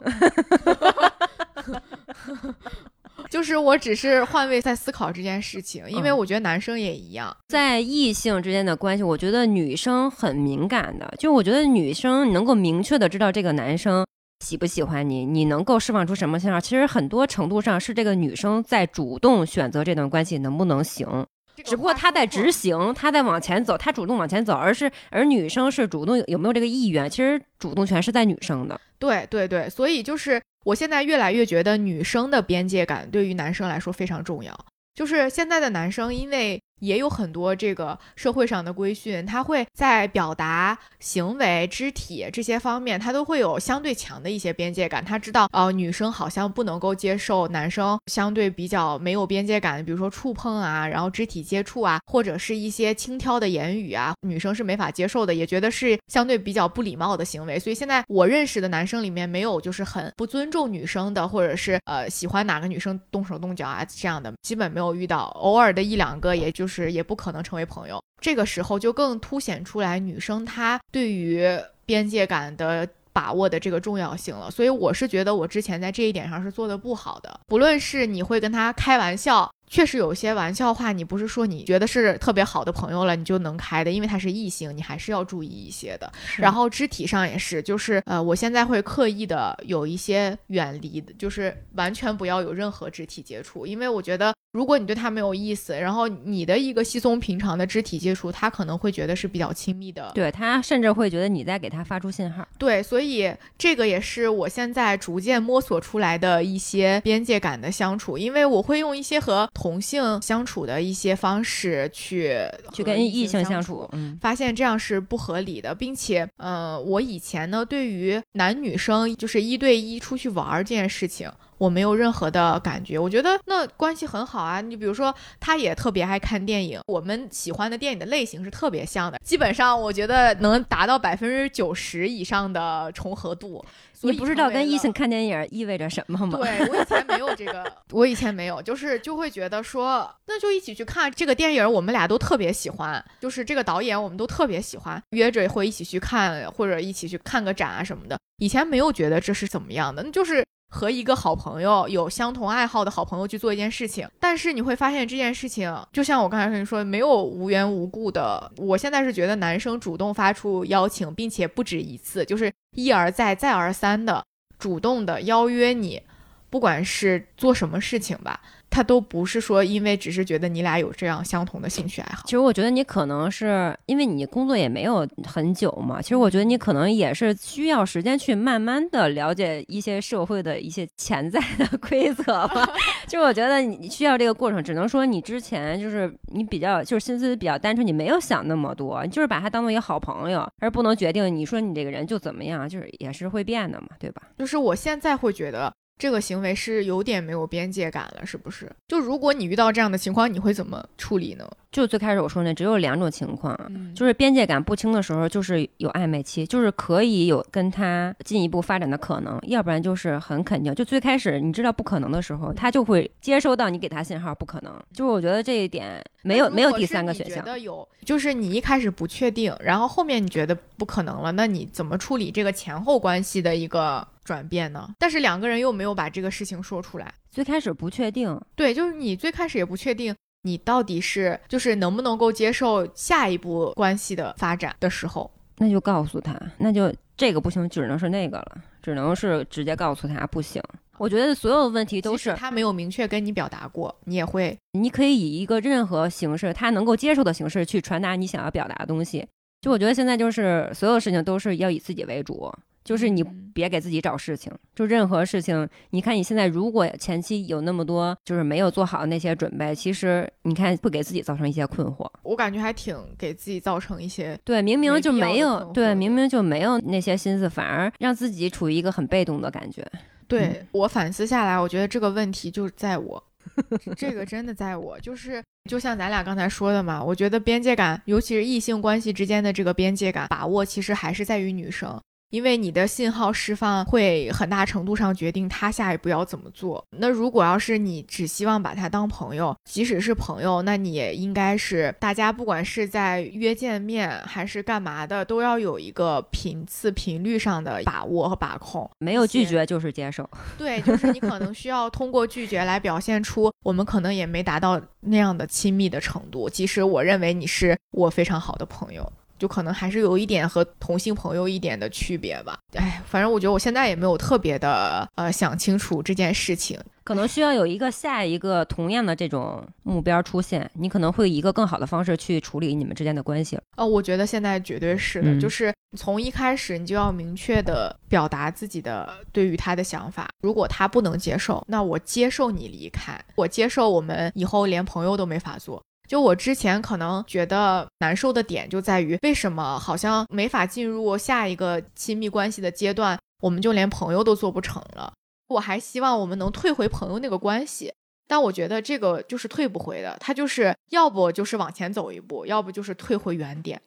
[3.28, 7.34] 就是我只是换位在思考这件事情，因为嗯我觉得男生也一样。
[7.48, 14.06] 在异性之间的关系，我觉得女生很敏感的，就我觉得女生能够明确的知道这个男生
[14.44, 21.26] 喜不喜欢你，你能够释放出什么信号，其实很多程度上是这个女生在主动选择这段关系能不能行。
[21.64, 28.80] 只不过他在执行，他在往前走，他主动往前走，而是而女生是主动有有没有这个意愿，其实主动权是在女生的。
[28.98, 34.52] 对对对，所以就是我现在越来越觉得女生的边界感对于男生来说非常重要。
[34.94, 45.04] 就是现在的男生，因为也有很多这个社会上的规训，他会在表达、行为、肢体这些方面，他都会有相对强的一些边界感。
[45.04, 57.58] 他知道，呃，女生好像不能够接受男生相对比较没有边界感，比如说触碰啊，然后肢体接触啊，或者是一些轻佻的言语啊，女生是没法接受的，也觉得是相对比较不礼貌的行为。
[57.58, 65.22] 所以现在我认识的男生里面，没有就是很不尊重女生的，或者是呃喜欢哪个女生动手动脚啊这样的，基本没有遇到。
[65.42, 68.02] 偶尔的一两个，也就是是也不可能成为朋友。
[68.20, 71.46] 这个时候就更凸显出来女生她对于
[71.84, 72.88] 边界感的。
[73.14, 77.40] 把握的这个重要性了，所以我是觉得我之前在这一点上是做的不好的。
[77.46, 86.12] 不论是你会跟他开玩笑，确实有些玩笑话，你不是说你觉得是特别好的朋友了，你就能开的，因为他是异性，你还是要注意一些的。
[86.36, 100.12] 然后肢体上也是，就是呃，我现在会刻意的有一些远离的，就是完全不要有任何肢体接触，因为我觉得如果你对他没有意思，然后你的一个稀松平常的肢体接触，他可能会觉得是比较亲密的。
[100.14, 102.46] 对他甚至会觉得你在给他发出信号。
[102.58, 112.36] 对，所以这个也是我现在逐渐摸索出来的一些边界感的相处，因为我会用一些和同性相处的一些方式去
[112.72, 121.30] 去跟异性相处，嗯，发现这样是不合理的，并且，呃，我以前呢，对于男女生就是一对一出去玩这件事情。
[121.58, 124.60] 我没有任何的感觉，我觉得那关系很好啊。
[124.60, 133.64] 你比如说，他也特别爱看电影，我们喜欢的电影的类型是特别像的，基本上我觉得能达到百分之九十以上的重合度。
[134.02, 136.38] 你不知道跟异性看电影意味着什么吗？
[136.38, 148.18] 对我以前没有这个， 我以前没有，就是就会觉得说，那就一起去看这个电影，我们俩都特别喜欢，就是这个导演我们都特别喜欢，约着会一起去看，或者一起去看个展啊什么的。
[148.38, 150.44] 以前没有觉得这是怎么样的，那就是。
[150.74, 158.50] 和一个好朋友有相同爱好的好朋友去做一件事情，但是你会发现这件事情，就像我刚才跟你说，没有无缘无故的。
[158.56, 164.24] 我现在是觉得男生主动发出邀请，并且不止一次，就是一而再、再而三的
[164.58, 166.00] 主动的邀约你，
[166.48, 168.40] 不管是做什么事情吧。
[168.72, 172.22] 他都不是说，因为只是觉得你俩有这样相同的兴趣爱好。
[172.24, 176.00] 其实我觉得你可能是因为你工作也没有很久嘛。
[176.00, 182.66] 其实我觉得你可能也是需要时间去慢慢的了解一些社会的一些潜在的规则吧。
[183.06, 194.22] 就是我觉得你需要这个过程，只能说你之前就是你比较就是心思比较单纯，你没有想那么多，你就是把他当做一个好朋友，而不能决定你说你这个人就怎么样，就是也是会变的嘛，对吧？
[194.38, 195.70] 就是我现在会觉得。
[196.02, 198.68] 这个行为是有点没有边界感了，是不是？
[198.88, 201.48] 就如果你遇到这样的情况，你会怎么处理呢？
[201.70, 203.56] 就最开始我说那只有两种情况，
[203.94, 214.74] 就是边界感不清的时候，就是有暧昧期，就是可以有跟他进一步发展的可能；要不然就是很肯定，就最开始你知道不可能的时候，他就会接收到你给他信号不可能。
[214.92, 217.44] 就是我觉得这一点没有没有第三个选项。
[217.44, 224.04] 觉得有，就是你一开始不确定，然后后面你觉得不可能了，那你怎么处理这个前后关系的一个？
[224.24, 224.88] 转变呢？
[224.98, 227.12] 但是两个人又没有把这个事情说出来。
[227.30, 240.62] 最开始不确定，对，就是你最开始也不确定，你到底是就是能不能够接受下一步关系的发展的时候，那就告诉他，那就这个不行，只能是那个了，只能是直接告诉他不行。
[240.98, 249.26] 我觉得所有的问题都是他没有明确跟你表达过，你也会，你可以以一个任何形式他能够接受的形式去传达你想要表达的东西。
[249.62, 252.52] 就我觉得现在就是所有事情都是要以自己为主。
[252.84, 253.22] 就是你
[253.54, 262.10] 别给自己找事情，就任何事情，你看你现在如果前期有那么多就是没有做好那些准备，其实你看会给自己造成一些困惑。
[262.22, 269.86] 我感觉还挺给自己造成一些对，明明就没有对，明明就没有那些心思，反而让自己处于一个很被动的感觉。
[270.26, 273.22] 对我反思下来，我觉得这个问题就是在我，
[273.96, 282.00] 这个真的在我，就是就像咱俩刚才说的嘛，我觉得边界感，尤其是异性关系之间的这个边界感把握，其实还是在于女生。
[282.32, 286.82] 因为你的信号释放会很大程度上决定他下一步要怎么做。
[286.96, 298.90] 那如果要是你只希望把他当朋友，即使是朋友，那你也应该是大家不管是在约见面还是干嘛的，都要有一个频次、频率上的把握和把控。
[298.98, 300.28] 没有拒绝就是接受。
[300.56, 306.48] 对，就是你可能需要通过拒绝来表现出我们可能也没达到那样的亲密的程度。
[306.48, 309.12] 即使我认为你是我非常好的朋友。
[309.42, 312.56] 就可能还是有一点和同性朋友一点的区别吧。
[312.74, 323.58] 哎，反正我觉得我现在也没有特别的呃想清楚这件事情，可能需要有一个下一个同样的这种目标出现，你可能会以一个更好的方式去处理你们之间的关系。
[323.76, 330.28] 哦，我觉得现在绝对是的，就是从一开始你就要明确的表达自己的对于他的想法。
[330.40, 335.82] 如果他不能接受，那我接受你离开，我接受我们以后连朋友都没法做。
[336.12, 345.10] 就我之前可能觉得难受的点就在于，为什么好像没法进入下一个亲密关系的阶段，我们就连朋友都做不成了。
[345.48, 347.90] 我还希望我们能退回朋友那个关系，
[348.28, 353.80] 但我觉得这个就是退不回的，他就是要不就是往前走一步，要不就是退回原点。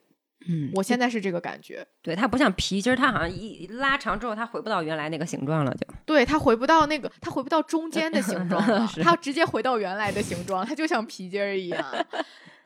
[0.48, 11.84] 嗯，我现在是这个感觉，对它不像皮筋儿，它好像一拉长之后，它回不到原来那个形状了，就对它回不到那个，它回不到中间的形状了， 它直接回到原来的形状，它就像皮筋儿一样。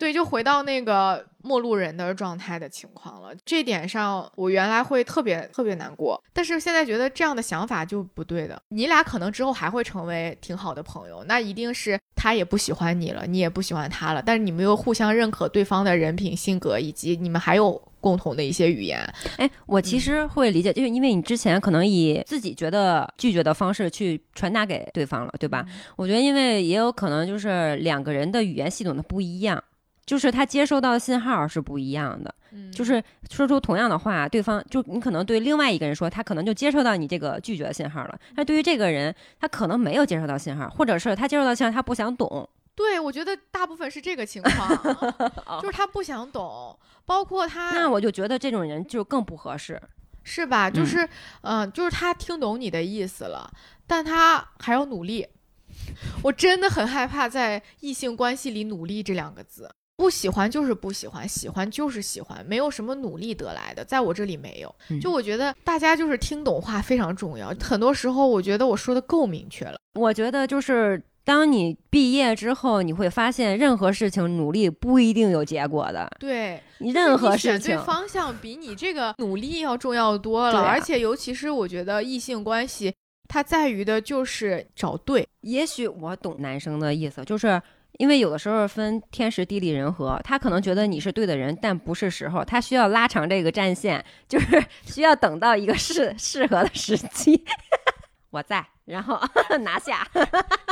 [0.01, 3.35] 对，就回到那个陌路人的状态的情况了。
[3.45, 8.61] 这点上，我原来会特别特别难过，但是现在觉得这样的想法就不对的。
[8.71, 18.99] 你俩可能之后还会成为挺好的朋友，那一定是他也不喜欢你了，你也不喜欢他了，但是你们又互相认可对方的人品、性格，以及你们还有共同的一些语言。
[19.37, 25.67] 哎，我其实会理解，就是因为你之前可能以自己觉得拒绝的方式去传达给对方了，对吧？
[25.97, 29.63] 我觉得，因为也有可能就是两个人的语言系统的不一样，
[30.05, 32.35] 就是他接收到的信号是不一样的。
[32.53, 38.19] 嗯就是说出同样的话，对方就你可能对另外一个人说，他可能就接收到你这个拒绝的信号了。
[38.35, 42.49] 但对于这个人，他可能没有接收到信号，或者是他接收到信号，他不想懂。
[42.75, 44.69] 对，我觉得大部分是这个情况，
[45.63, 46.77] 就是他不想懂，
[47.07, 49.81] 包括他，那我就觉得这种人就更不合适。
[50.25, 50.71] 是吧？
[50.71, 51.09] 就嗯是，
[51.43, 53.51] 嗯、就是他听懂你的意思了，
[53.87, 55.27] 但他还要努力。
[56.25, 59.71] 我真的很害怕在异性关系里“努力”这两个字。
[60.01, 64.75] 不喜欢就是不喜欢，喜欢就是喜欢，没有什么努力得来的，在我这里没有。
[64.89, 69.77] 嗯就我觉得大家就是听懂话非常重要，很多时候我觉得我说的够明确了。
[70.01, 76.11] 我觉得就是当你毕业之后，你会发现任何事情努力不一定有结果的。
[76.19, 82.95] 对，你任何选事情对，方向比你这个努力要重要多了，啊而且尤其是我觉得异性关系，
[83.29, 85.29] 它在于的就是找对。
[85.43, 87.61] 也许我懂男生的意思，就是
[87.99, 97.45] 因为有的时候分天时地利人和，他可能觉得你是对的人，但不是时候，他需要拉长这个战线，就是 需要等到一个适适合的时机。
[98.31, 99.21] 我在，然后
[99.63, 100.07] 拿下，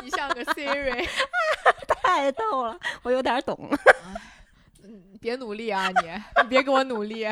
[0.03, 1.07] 你像个 Siri，
[2.03, 3.69] 太逗了，我有点懂。
[5.21, 7.27] 别努力啊你，你别给我努力。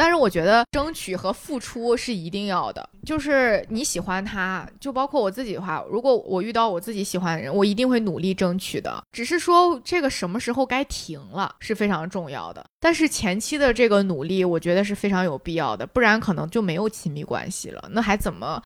[0.00, 9.04] 但是我觉得争取和付出是一定要的，就是你喜欢他，就包括我自己的话，如果我遇到我自己喜欢的人，我一定会努力争取的。
[9.12, 12.64] 只是说这个什么时候该停了是非常重要的。
[12.80, 17.86] 但是前期的这个努力，我觉得是非常有必要的，不然可能就没有亲密关系了。
[17.90, 18.62] 那还怎么？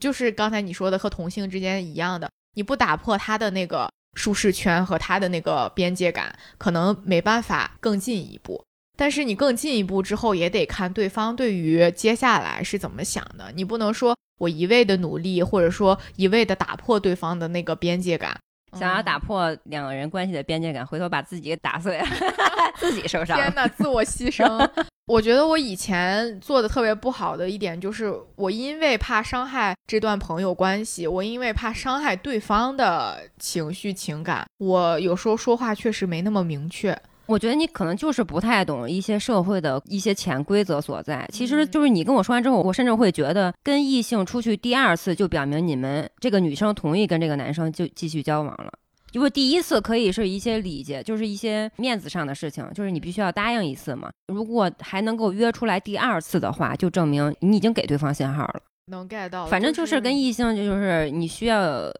[0.00, 8.64] 就是刚才你说的和同性之间一样的，你不打破他的那个舒适圈和他的那个边界感，可能没办法更进一步。
[9.00, 13.50] 但是你更进一步之后，也得看对方对于接下来是怎么想的。
[13.54, 18.36] 你不能说我一味的努力，或者说一味的打破对方的那个边界感。
[18.78, 22.04] 想要打嗯破两个人关系的边界感，回头把自己给打碎了，
[22.76, 23.42] 自己受伤了。
[23.42, 24.68] 天呐，自我牺牲。
[25.08, 36.96] 我觉得我以前做的特别不好的一点就是，我因为怕伤害这段朋友关系，我因为怕伤害对方的情绪情感，我有时候说话确实没那么明确。
[37.30, 41.24] 我觉得你可能就是不太懂一些社会的一些潜规则所在。
[41.32, 48.72] 其实嗯就是你跟我说完之后，我甚至会觉得跟异性出去第二次，就表明你们这个女生同意跟这个男生就继续交往了。
[49.12, 54.10] 因为第一次可以是一些礼节，就是一些面子上的事情，就是你必须要答应一次嘛。
[54.26, 58.60] 如果还能够约出来第二次的话，就证明你已经给对方信号了。
[58.86, 61.92] 能 get 到，反正就是跟异性，就是你需要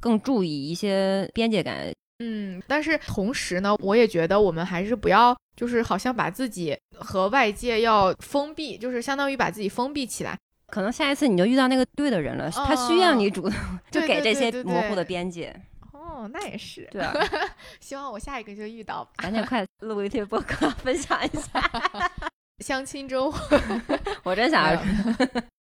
[0.00, 1.92] 更注意一些边界感。
[2.20, 10.38] 嗯，但是同时呢，我也觉得我们还是不要，就是好像把自己和外界要封闭，就是相当于把自己封闭起来。
[10.68, 13.52] 可能下一次你就遇到那个对的人了，他需要你主动，
[13.90, 15.54] 就给这些模糊的对边界。
[15.92, 16.86] 哦，那也是。
[16.92, 17.12] 对啊，
[17.80, 19.10] 希望我下一个就遇到吧。
[19.22, 21.70] 咱得快录一期播客分享一下。
[22.62, 23.32] 相亲周，
[24.22, 24.82] 我真想要，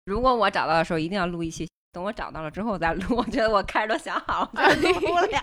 [0.05, 1.67] 如果我找到的时候，一定要录一期。
[1.91, 5.39] 等我找到了之后再录，我觉得我开始都想好了，录不了。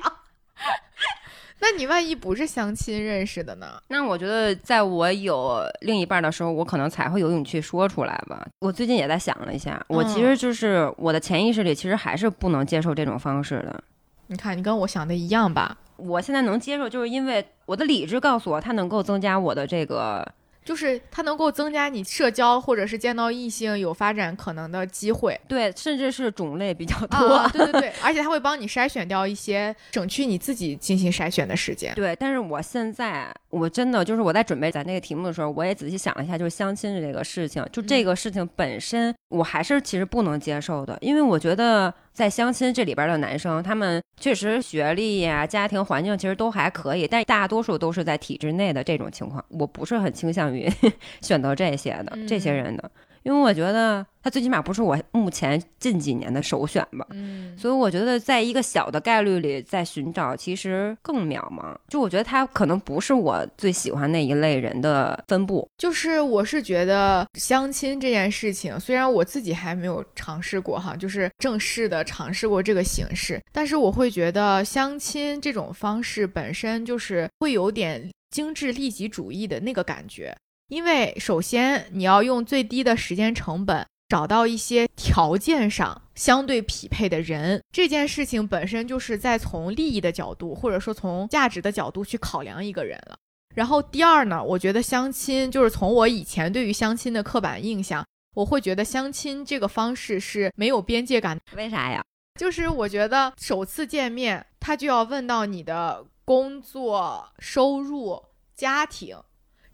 [1.61, 3.81] 那你万一不是相亲认识的呢？
[3.89, 8.45] 那我觉得，在我有另一半的时候，我可能才会有勇气说出来吧。
[8.59, 13.85] 我最近也在想了一下，我其实就是我的潜意识里，其实还是不能接受这种方式的。
[14.27, 15.77] 你看，你跟我想的一样吧？
[15.97, 20.27] 我现在能接受，就是因为我的理智告诉我，它能够增加我的这个
[20.65, 25.39] 就是它能够增加你社交或者是见到异性有发展可能的机会。
[25.49, 27.35] 对，甚至是种类比较多。
[27.35, 31.93] 啊，对对对， 而且它会帮你筛选掉一些，省去你自己进行筛选的时间。
[31.95, 50.71] 对，但是我现在我真的就是我在准备咱那个题目的时候，我也仔细想了一下，就是相亲这个事情，就这嗯个事情本身，我还是其实不能接受的，因为我觉得在相亲这里边的男生，他们确实学历呀、家庭环境其实都还可以，但大多数都是在体制内的这种情况，我不是很倾向于
[51.23, 52.91] 选择这些的、这些嗯人的。
[53.23, 57.07] 因为我觉得它最起码不是我目前近几年的首选吧。
[57.11, 61.75] 嗯，所以我觉得，在一个小的概率里在寻找，其实更渺茫。
[61.89, 65.69] 就我觉得它可能不是我最喜欢那一类人的分布。
[65.79, 80.35] 就是我是觉得相亲这件事情，虽然我自己还没有尝试过哈，就是正式的尝试过这个形式，但是我会觉得相亲这种方式本身就是会有点精致利己主义的那个感觉。
[80.73, 93.15] 因为首先你要用最低的时间成本找到一些条件上相对匹配的人，这件事情本身就是在从利益的角度，或者说从价值的角度去考量一个人了。
[93.55, 98.03] 然后第二呢，我觉得相亲就是从我以前对于相亲的刻板印象，
[98.35, 101.39] 我会觉得相亲这个方式是没有边界感。
[101.55, 102.03] 为啥呀？
[102.41, 108.23] 就是我觉得首次见面，他就要问到你的工作、收入、
[108.57, 109.15] 家庭。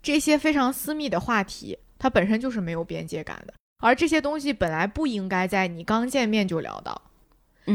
[0.08, 7.02] 这些非常私密的话题，它本身就是没有边界感的，而这些东西本来不应该在你刚见面就聊到。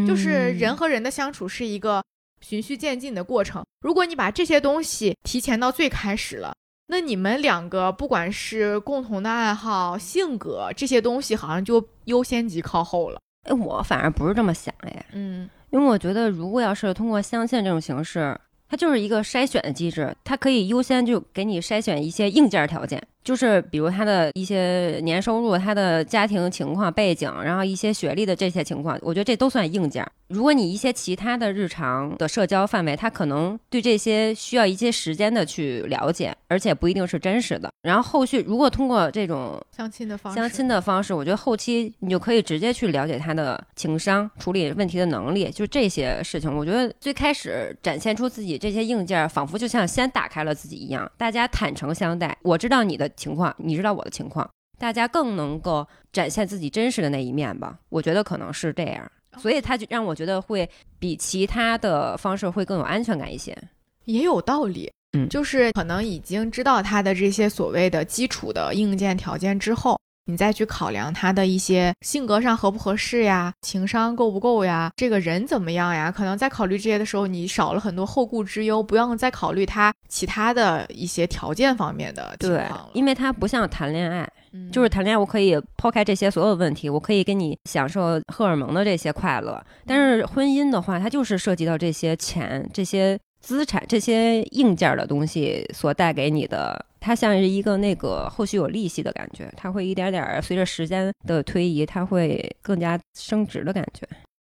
[0.08, 2.04] 就是人和人的相处是一个
[2.42, 3.64] 循序渐进的过程。
[3.82, 6.56] 如果你把这些东西提前到最开始了，
[6.88, 13.22] 那你们两个不管是共同的爱好、性格这些东西，好像就优先级靠后了。
[13.48, 18.36] 哎，我反而不是这么想哎，嗯，因为我觉得如果要是通过相亲这种形式。
[18.74, 23.00] 它就是一个筛选的机制，它可以优先就给你筛选一些硬件条件。
[23.24, 30.06] 就是比如他的一些年收入、他的家庭情况背景，然后一些学历的这些情况，我觉得这都算硬件。
[30.28, 37.70] 如果你一些其他的日常的社交范围，他可能对这些需要一些时间的去了解，而且不一定是真实的。
[37.84, 46.52] 然后后续如果通过这种相亲的方式，相亲的方式，我觉得后期你就可以直接去了解他的情商、处理问题的能力，就这些事情。
[46.52, 52.36] 我觉得最开始展现出自己这些硬件，仿佛就像先打开了自己一样，大家坦诚相待。
[52.42, 53.10] 我知道你的。
[53.16, 57.78] 情况，你知道我的情况，大家更能够展现自己真实的那一面吧？
[57.90, 60.70] 我觉得可能是这样，所以他就让我觉得会
[61.00, 63.58] 比其他的方式会更有安全感一些，
[64.06, 64.92] 也有道理。
[65.16, 70.00] 嗯，就是可能已经知道他的这些所谓的基础的硬件条件之后。
[70.26, 76.10] 你再去考量他的一些性格上合不合适呀，情商够不够呀，这个人怎么样呀？
[76.10, 82.90] 可能在考虑这些的时候，你少了很多后顾之忧，不用再考虑他其他的一些条件方面的情况了。
[82.94, 89.62] 因为他不像谈恋爱，嗯，就是谈恋爱，我可以抛开这些所有问题，我可以跟你享受荷尔蒙的这些快乐。
[89.86, 96.86] 但是婚姻的话，它就是涉及到这些钱、这些资产、这些硬件的东西所带给你的。
[97.06, 104.08] 它像是一个那个后续有利息的感觉，它会一点点随着时间的推移，它会更加升值的感觉。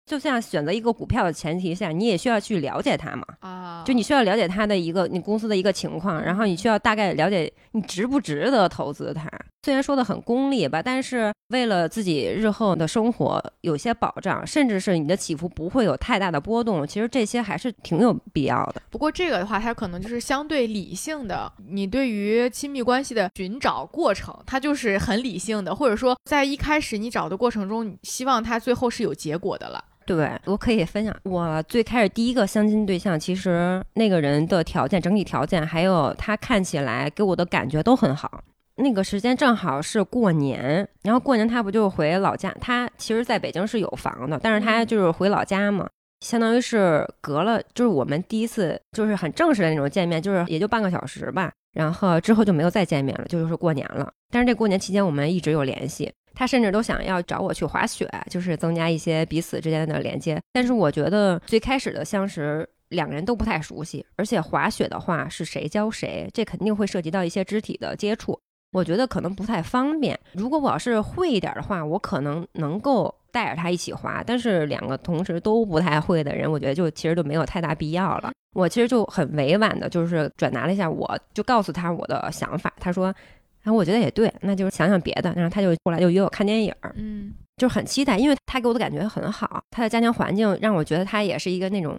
[0.06, 3.26] 就像选择一个股票的前提下，你也需要去了解它嘛。
[3.40, 9.30] 啊，就你需要了解它的一个你公司的一个情况，然后你需要大概了解你值不值得投资它。
[9.62, 18.80] 虽然说的很功利吧，但是为了自己日后的生活有些保障，甚至是你的起伏不会有太大的波动，其实这些还是挺有必要的。
[18.88, 29.84] 不过这个的话，它可能就是相对理性的，你对于亲密关系的寻找过程，它就是很理性的，或者说在一开始你找的过程中，你希望它最后是有结果的了。
[30.06, 38.42] 对，我可以分享，我最开始第一个相亲对象，其实那个人的条件、整体条件，还有他看起来给我的感觉都很好。
[38.78, 42.54] 那个时间正好是过年，然后过年他不就回老家？
[42.60, 45.88] 他其实在北京是有房的，但是他就是回老家嘛，
[46.20, 54.10] 相当于是隔了，就是我们第一次就是很正式的那种见面，就是也就半个小时吧，然后之后就没有再见面了，就是过年了。
[54.30, 56.10] 但是这过年期间我们一直有联系。
[56.34, 60.40] 他甚至都想要找我去滑雪，就是增加一些彼此之间的连接。
[60.52, 68.38] 但是我觉得最开始的相识，两个人都不太熟悉，而且滑雪的话是谁教谁，这肯定会涉及到一些肢体的接触。
[68.72, 70.18] 我觉得可能不太方便。
[70.32, 74.22] 如果我要是会一点的话，我可能能够带着他一起滑。
[74.26, 78.32] 但是两个同时都不太会的人，我觉得就其实就没有太大必要了。
[78.54, 82.72] 我其实就很委婉的，就是转达了一下，我就告诉他我的想法。
[82.78, 83.14] 他说。
[83.60, 85.30] 然后我觉得也对，那就是想想别的。
[85.34, 91.98] 然后他就后来就约我看电影，嗯，就是很期待，因为他给我的感觉很好，他的家庭环境让我觉得他也是一个那种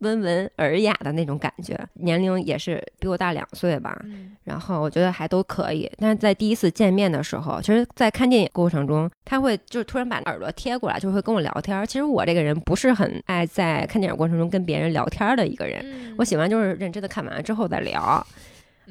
[0.00, 3.98] 温文尔雅的那种感觉，年龄也是比我大两岁吧。
[4.44, 5.90] 然后我觉得还都可以。
[5.98, 11.86] 但是在第一次见面的时候，其实，在看电影过程中，他会就突然把耳朵贴过来，就会跟我聊天。
[11.86, 15.84] 其实我这个人不是很爱在看电影过程中跟别人聊天的一个人，
[16.18, 18.26] 我喜欢就是认真的看完了之后再聊。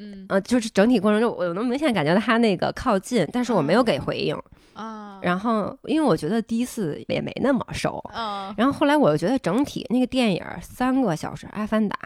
[0.00, 4.34] 嗯呃，就是整体过程中，我能明显感觉到他那个靠近，但是我没有给回应
[4.72, 5.20] 啊。
[5.22, 8.54] 然后，因为我觉得第一次也没那么熟啊。
[8.56, 11.98] 然后后来我又觉得整体那个电影三个小时，《阿凡达》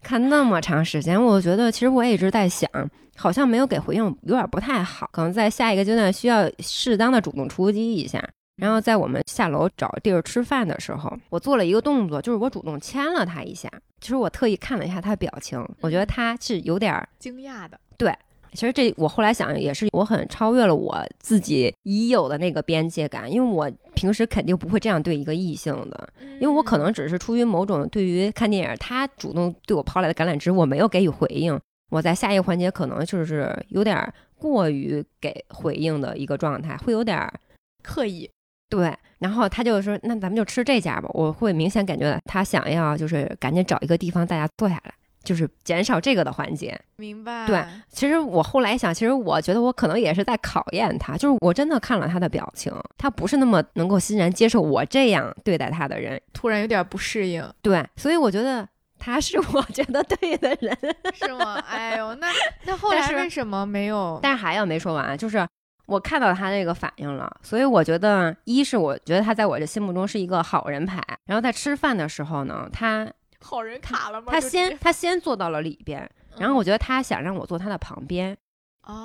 [0.00, 2.70] 看那么长时间，我觉得其实我也一直在想，
[3.16, 5.10] 好像没有给回应，有点不太好。
[5.12, 8.22] 可能在下一个阶段需要适当的主动出击一下。
[8.60, 13.70] 然后在我们下楼找地儿吃饭的时候，我做了一个动作，就是我主动牵了他一下。
[14.00, 18.14] 其实我特意看了一下他的表情，我觉得他是有点儿惊讶的，对。
[18.52, 26.08] 其实这我后来想也是，我很超越了我自己已有的那个边界感，因为我平时肯定不会这样对一个异性的，
[26.40, 31.56] 因为我可能只是出于某种对于看电影他主动对我抛来的橄榄枝，我没有给予回应，
[31.90, 37.32] 我在下一个环节可能就是有点过于给回应的一个状态，会有点
[37.84, 38.28] 刻意。
[38.70, 44.94] 对，然后他就说：“那咱们就吃这家吧。”我会明显感觉到他想要就是赶紧找一个地方大家坐下来。
[45.22, 47.46] 就是减少这个的环节，明白？
[47.46, 57.46] 对，其实我后来想，其实我觉得我可能也是在考验他，就是我真的看了他的表情，他不是那么能够欣然接受我这样对待他的人，突然有点不适应。
[57.60, 58.66] 对，所以我觉得
[58.98, 60.74] 他是我觉得对的人，
[61.12, 61.62] 是吗？
[61.68, 62.28] 哎呦，那
[62.64, 64.18] 那后 来为什么没有？
[64.22, 65.46] 但是还要没说完，就是
[65.90, 73.06] 我看到他那个反应了，所以我觉得一是我觉得他在我这心目中是一个好人牌，然后在吃饭的时候呢，他。
[73.42, 74.26] 好人卡了吗？
[74.30, 76.06] 他先他先坐到了里边，
[76.36, 78.36] 然后我觉得他想让我坐他的旁边，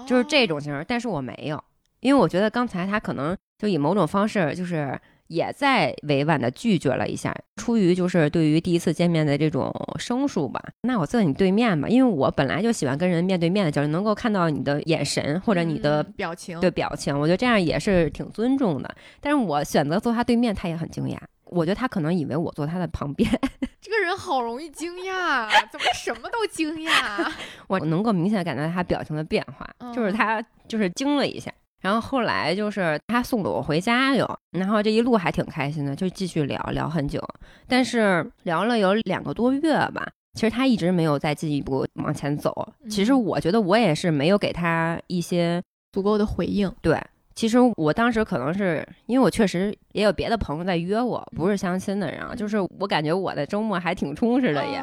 [0.05, 0.83] 就是这种型。
[0.89, 1.63] 但是我没有，
[2.01, 10.61] 因为我觉得刚才他可能就以某种方式，就是也在委婉的拒绝了一下，出于就是对于第一次见面的这种生疏吧。
[10.81, 18.95] 那我坐你对面吧，因为我本来就喜欢跟人面对面的交流，能够看到你的眼神或者你的表情，对表情，我觉得这样也是挺尊重的。
[19.19, 21.17] 但是我选择坐他对面，他也很惊讶。
[21.45, 23.29] 我觉得他可能以为我坐他的旁边。
[23.79, 27.31] 这个人好容易惊讶，怎么什么都惊讶？
[27.67, 31.51] 我能够明显感到他表情的变化，就是他就是惊了一下。
[31.85, 37.23] 然后后来就是他送了我回家又，然后这一路还挺开心的，就继续聊聊很久。
[37.67, 40.03] 但是聊了有两个多月吧，
[40.33, 42.51] 其实他一直没有再进一步往前走。
[42.89, 46.73] 其实我觉得我也是没有给他一些足够的回应。
[46.81, 46.99] 对。
[47.35, 54.81] 其实我当时可能是因为我确实也有别的朋友在约我，不是相亲的人啊，就是我感觉我的周末还挺充实的，也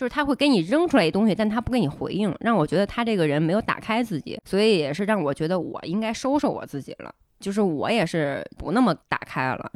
[0.00, 9.70] 就是他会给你扔出来一东西，但他不给你回应，让我觉得他这个人没有打开自己，所以也是让我觉得我应该收收我自己了，就是我也是不那么打开了。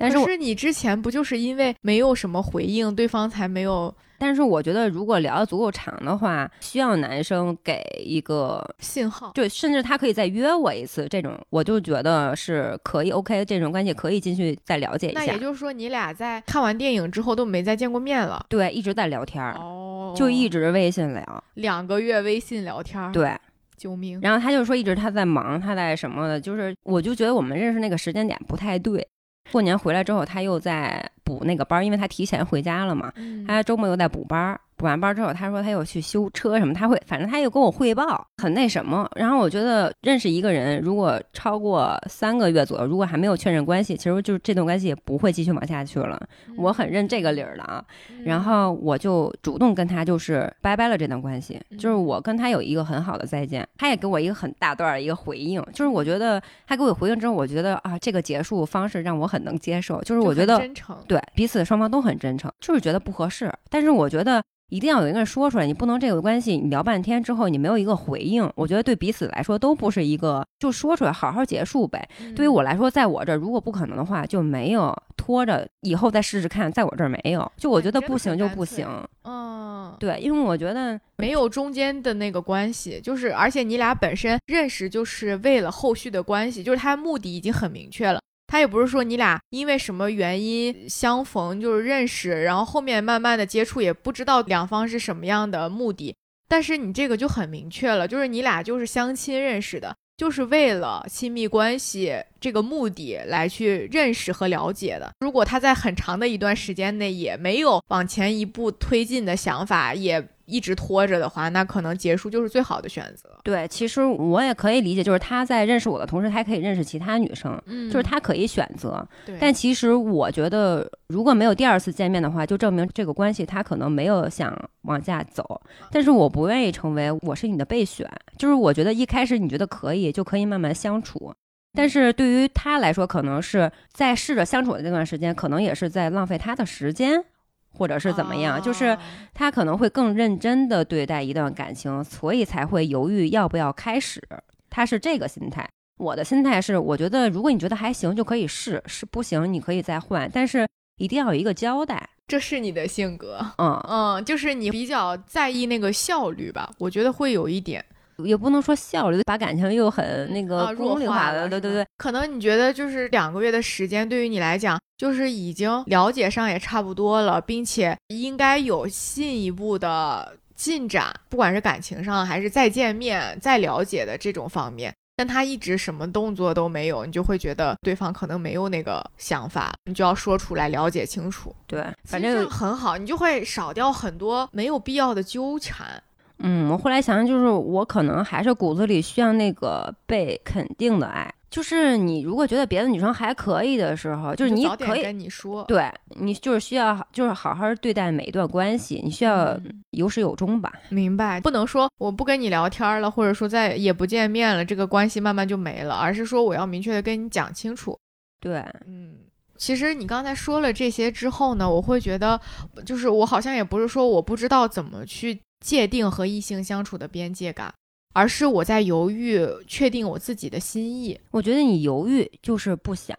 [0.00, 3.94] 但是你之前不就是因为没有什么回应，对方才没有？
[4.18, 15.20] 但是我觉得，如果聊得足够长的话，需要男生给一个信号，对，甚至他可以再约我一次，这种我就觉得是可以 OK，这种关系可以进去再了解一下。
[15.20, 18.44] 那也就是说，你俩在看完电影之后都没再见过面了？
[18.50, 23.34] 对，一直在聊天儿，哦，就一直微信聊，两个月微信聊天，对，
[23.78, 24.20] 救命！
[24.20, 29.08] 然后他就说一直他在忙，他在什么的，就是我就觉得我们认识那个时间点不太对。
[29.52, 33.12] 过年回来之后，他又在补那个班，因为他提前回家了嘛，
[33.46, 34.58] 他周末又在补班。
[34.80, 39.06] 补完班之后，他说他又去修车什么，他会反正他又跟我汇报，很那什么。
[39.14, 46.18] 然后我觉得认识一个人，如果超过三个月左右，如果还没有确认关系，其实就是这段关系也不会继续往下去了。
[46.56, 47.84] 我很认这个理儿的啊。
[48.24, 64.42] 然后我就主动跟他就是拜拜了这段关系，就是我跟他有一个很好的再见，他也给我一个很大段的一个回应，就是我觉得他给我回应之后，我觉得啊这个结束方式让我很能接受，就是我觉得真诚，对彼此双方都很真诚，就是觉得不合适，但是我觉得。
[64.70, 72.08] 一定要有一个人说出来，你不能这个关系你聊半天之后你没有一个回应，我觉得对彼此来说都不是一个，就说出来好好结束呗。
[72.34, 78.86] 对于我来说，在我这儿如果不可能的话，就没有拖着以后再试试看，在我这儿没有，就我觉得不行就不行。
[79.24, 88.20] 嗯，对，因为我觉得没有中间的那个关系，就是而且你俩本身认识就是为了后续的关系，就是他目的已经很明确了。
[88.50, 96.12] 他也不是说你俩因为什么原因相逢就是认识，然后后面慢慢的接触，也不知道两方是什么样的目的。
[96.48, 105.12] 但是你这个就很明确了，就是你俩就是相亲认识的，就是为了亲密关系这个目的来去认识和了解的。
[105.20, 110.28] 如果他在很长的一段时间内也没有往前一步推进的想法，也。
[110.50, 113.30] 一直拖着的话，那可能结束就是最好的选择。
[113.44, 119.06] 对，其实我也可以理解，就是他在认识我的同时，他可以认识其他女生，嗯，就是他可以选择。
[119.38, 124.52] 但其实我觉得，如果没有第二次见面的话，就证明这个关系他可能没有想
[124.82, 125.60] 往下走。
[125.90, 131.32] 但是我不愿意成为我是你的备选，就是我觉得一开始你觉得可以，就可以慢慢相处。
[131.72, 137.24] 但是对于他来说，可能是在试着相处的这段时间，可能也是在浪费他的时间。
[137.72, 138.96] 或者是怎么样，就是
[139.32, 144.22] 他可能会更认真的对待一段感情，所以才会犹豫要不要开始。
[144.68, 145.68] 他是这个心态。
[145.98, 150.30] 我的心态是，我觉得如果你觉得还行，就可以试；是不行，你可以再换。
[150.32, 150.66] 但是
[150.96, 152.08] 一定要有一个交代。
[152.26, 153.44] 这是你的性格。
[153.58, 156.70] 嗯，嗯，就是你比较在意那个效率吧？
[156.78, 157.84] 我觉得会有一点
[158.26, 161.86] 也不能说效率，把感情又很那啊个功利化的，对对对，。
[161.96, 174.92] 可能你觉得就是两个月的时间，对于你来讲，就是已经了解上也差不多了，并且应该有进一步的进展，不管是感情上还是再见面、再了解的这种方面。
[175.16, 181.54] 但他一直什么动作都没有，你就会觉得对方可能没有那个想法，你就要说出来，了解清楚。
[181.66, 186.02] 对，反正样很好，你就会少掉很多没有必要的纠缠。
[186.42, 191.32] 嗯，我后来想想，就是我可能还是骨子里需要那个被肯定的爱。
[191.50, 195.90] 就是你如果觉得别的女生还可以的时候，就是你可以跟你说，对
[196.20, 200.72] 你就是需要就是好好对待每一段关系，你需要嗯有始有终吧。
[200.90, 207.98] 明白，不能说我不跟你聊天了，或者说再也不见面了，这个关系慢慢就没了，而是说我要明确的跟你讲清楚。
[208.40, 209.16] 对，嗯，
[209.56, 212.40] 其实你刚才说了这些之后呢，我会觉得，
[212.86, 217.72] 就是我好像也不是说我不知道怎么去界定和异性相处的边界感，
[218.12, 221.18] 而是我在犹豫确定我自己的心意。
[221.30, 223.16] 我觉得你犹豫就是不想，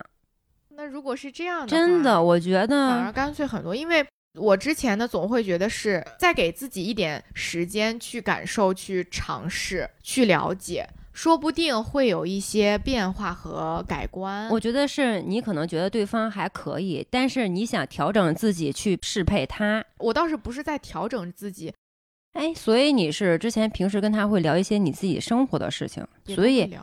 [0.70, 4.06] 那如果是这样的，真的，我觉得反而干脆很多，因为
[4.40, 14.50] 我之前呢总会觉得是再给自己一点时间去感受、去尝试、去了解，说不定会有一些变化和改观。
[14.50, 19.84] 我觉得是你可能觉得对方还可以，但是你想调整自己去适配他。
[20.00, 21.74] 我倒是不是在调整自己，
[22.34, 26.74] 哎，所以你是之前平时跟他会聊一些你自己生活的事情，所以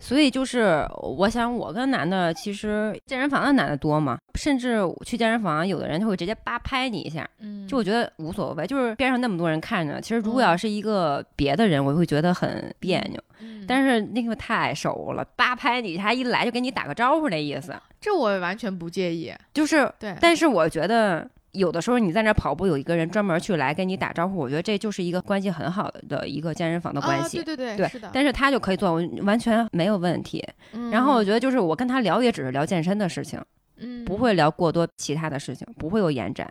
[0.00, 13.20] 所以就是，我想我跟男的其实健身房的男的多嘛，甚至去健身房，有的人他会直接叭拍你一下，嗯，就我觉得无所谓，就是边上那么多人看着，其实如果嗯要是一个别的人，我会觉得很别扭。
[13.40, 19.32] 嗯但是那个太熟了，叭拍你，他一来就给你打个招呼那意思，这我完全不介意。
[19.52, 19.92] 就是。
[19.98, 21.28] 对，但是我觉得
[21.58, 27.40] 有的时候你在那跑步，有一个人专门去来跟你打招呼，我觉得这就是一个关系很好的一个健身房的关系。
[27.40, 28.10] 啊、对对对，对是的。
[28.12, 30.42] 但是他就可以做，我完全没有问题。
[30.72, 33.42] 嗯然后我觉得就是我跟他聊也只是聊健身的事情，
[33.76, 36.48] 嗯，不会聊过多其他的事情，不会有延展。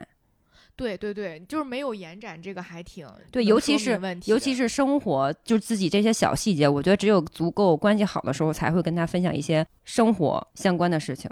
[0.75, 11.31] 对对对，就是没有延展，这个还挺对，尤其是尤其是生活，就自己这些小细节，我觉得只有足够关系好的时候，才会跟他分享一些生活相关的事情。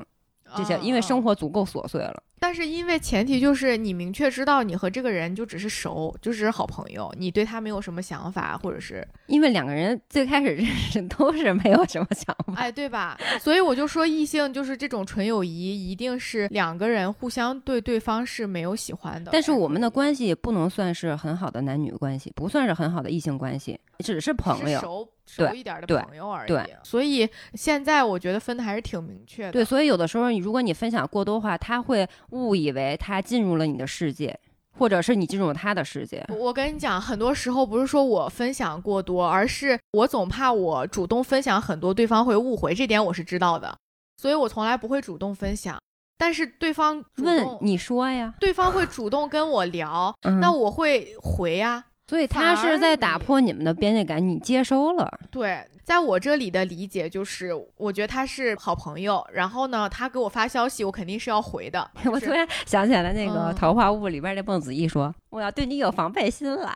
[0.56, 1.26] 这些，因为生活。
[1.26, 2.22] 活足够琐碎了。
[2.46, 13.18] 但是因为前提就是你明确知道你和这个人就只是熟，就只是好朋友，你对他没有什么想法，或者是因为两个人最开始认识都是没有什么想法，哎，对吧？
[13.42, 19.32] 所以我就说异性就是这种纯友谊，一定是两个人互相对对方是没有喜欢的。
[19.32, 24.80] 但是我们的关系不能算是很好的男女关系，不算是很好的异性关系，只是朋友。
[24.80, 26.48] 熟熟一点的朋友而已。
[26.48, 29.52] 对所以现在我觉得分的还是挺明确的。
[29.52, 34.38] 对，所以有的时候，如果你分享过多的话，他会误以为他进入了你的世界，
[34.78, 36.24] 或者是你进入了他的世界。
[36.38, 43.78] 我跟你讲，很多时候不是说我分享过多，而是我总怕我主动分享很多，对方会误会，这点我是知道的，
[44.18, 45.80] 所以我从来不会主动分享。
[46.18, 55.12] 但是对方，问你说呀，对方会主动跟我聊，嗯，那我会回呀、所以他是在打破你们的边界感，你接收了。
[55.32, 61.90] 对，在我这里的理解就是，我觉得他是好朋友，然后呢，他给我发消息，我肯定是要回的。
[61.98, 66.74] 就是我突然想起来那个《嗯桃花坞》里边那孟子义说：“我要对你有防备心了。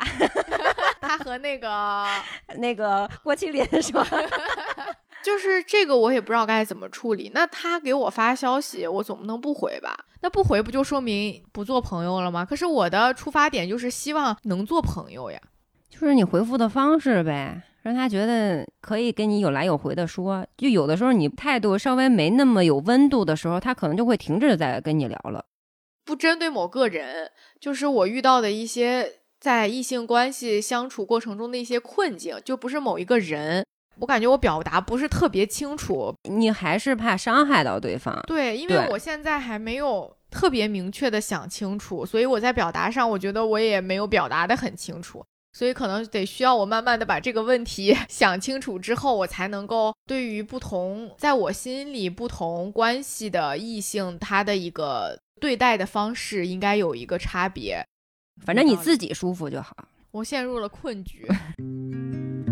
[0.99, 2.06] 他和那个，
[2.57, 4.03] ”那个郭麒麟说
[5.22, 7.31] 就是这个，我也不知道该怎么处理。
[7.35, 9.95] 那他给我发消息，我总不能不回吧？
[10.22, 12.44] 那不回不就说明不做朋友了吗？
[12.44, 15.40] 可是我的出发点就是希望能做朋友呀。
[15.90, 20.46] ：“就是你回复的方式呗，让他觉得可以跟你有来有回的说。
[20.58, 25.46] 就有的时候你态度稍微没那么有温度的时候，他可能就会停止在跟你聊了。
[26.04, 33.66] 不针对某个人，就是我遇到的一些在异性关系相处过程中的一些困境，就不是某一个人。
[33.99, 38.17] 我感觉我表达不是特别清楚，你还是怕伤害到对方。
[38.27, 57.85] 对，因为我现在还没有特别明确的想清楚，所以我在表达上，我觉得我也没有表达的很清楚，所以可能得需要我慢慢的把这个问题 想清楚之后，我才能够对于不同在我心里不同关系的异性，他的一个对待的方式应该有一个差别。
[58.45, 59.76] 反正你自己舒服就好。
[60.11, 61.27] 我陷入了困局。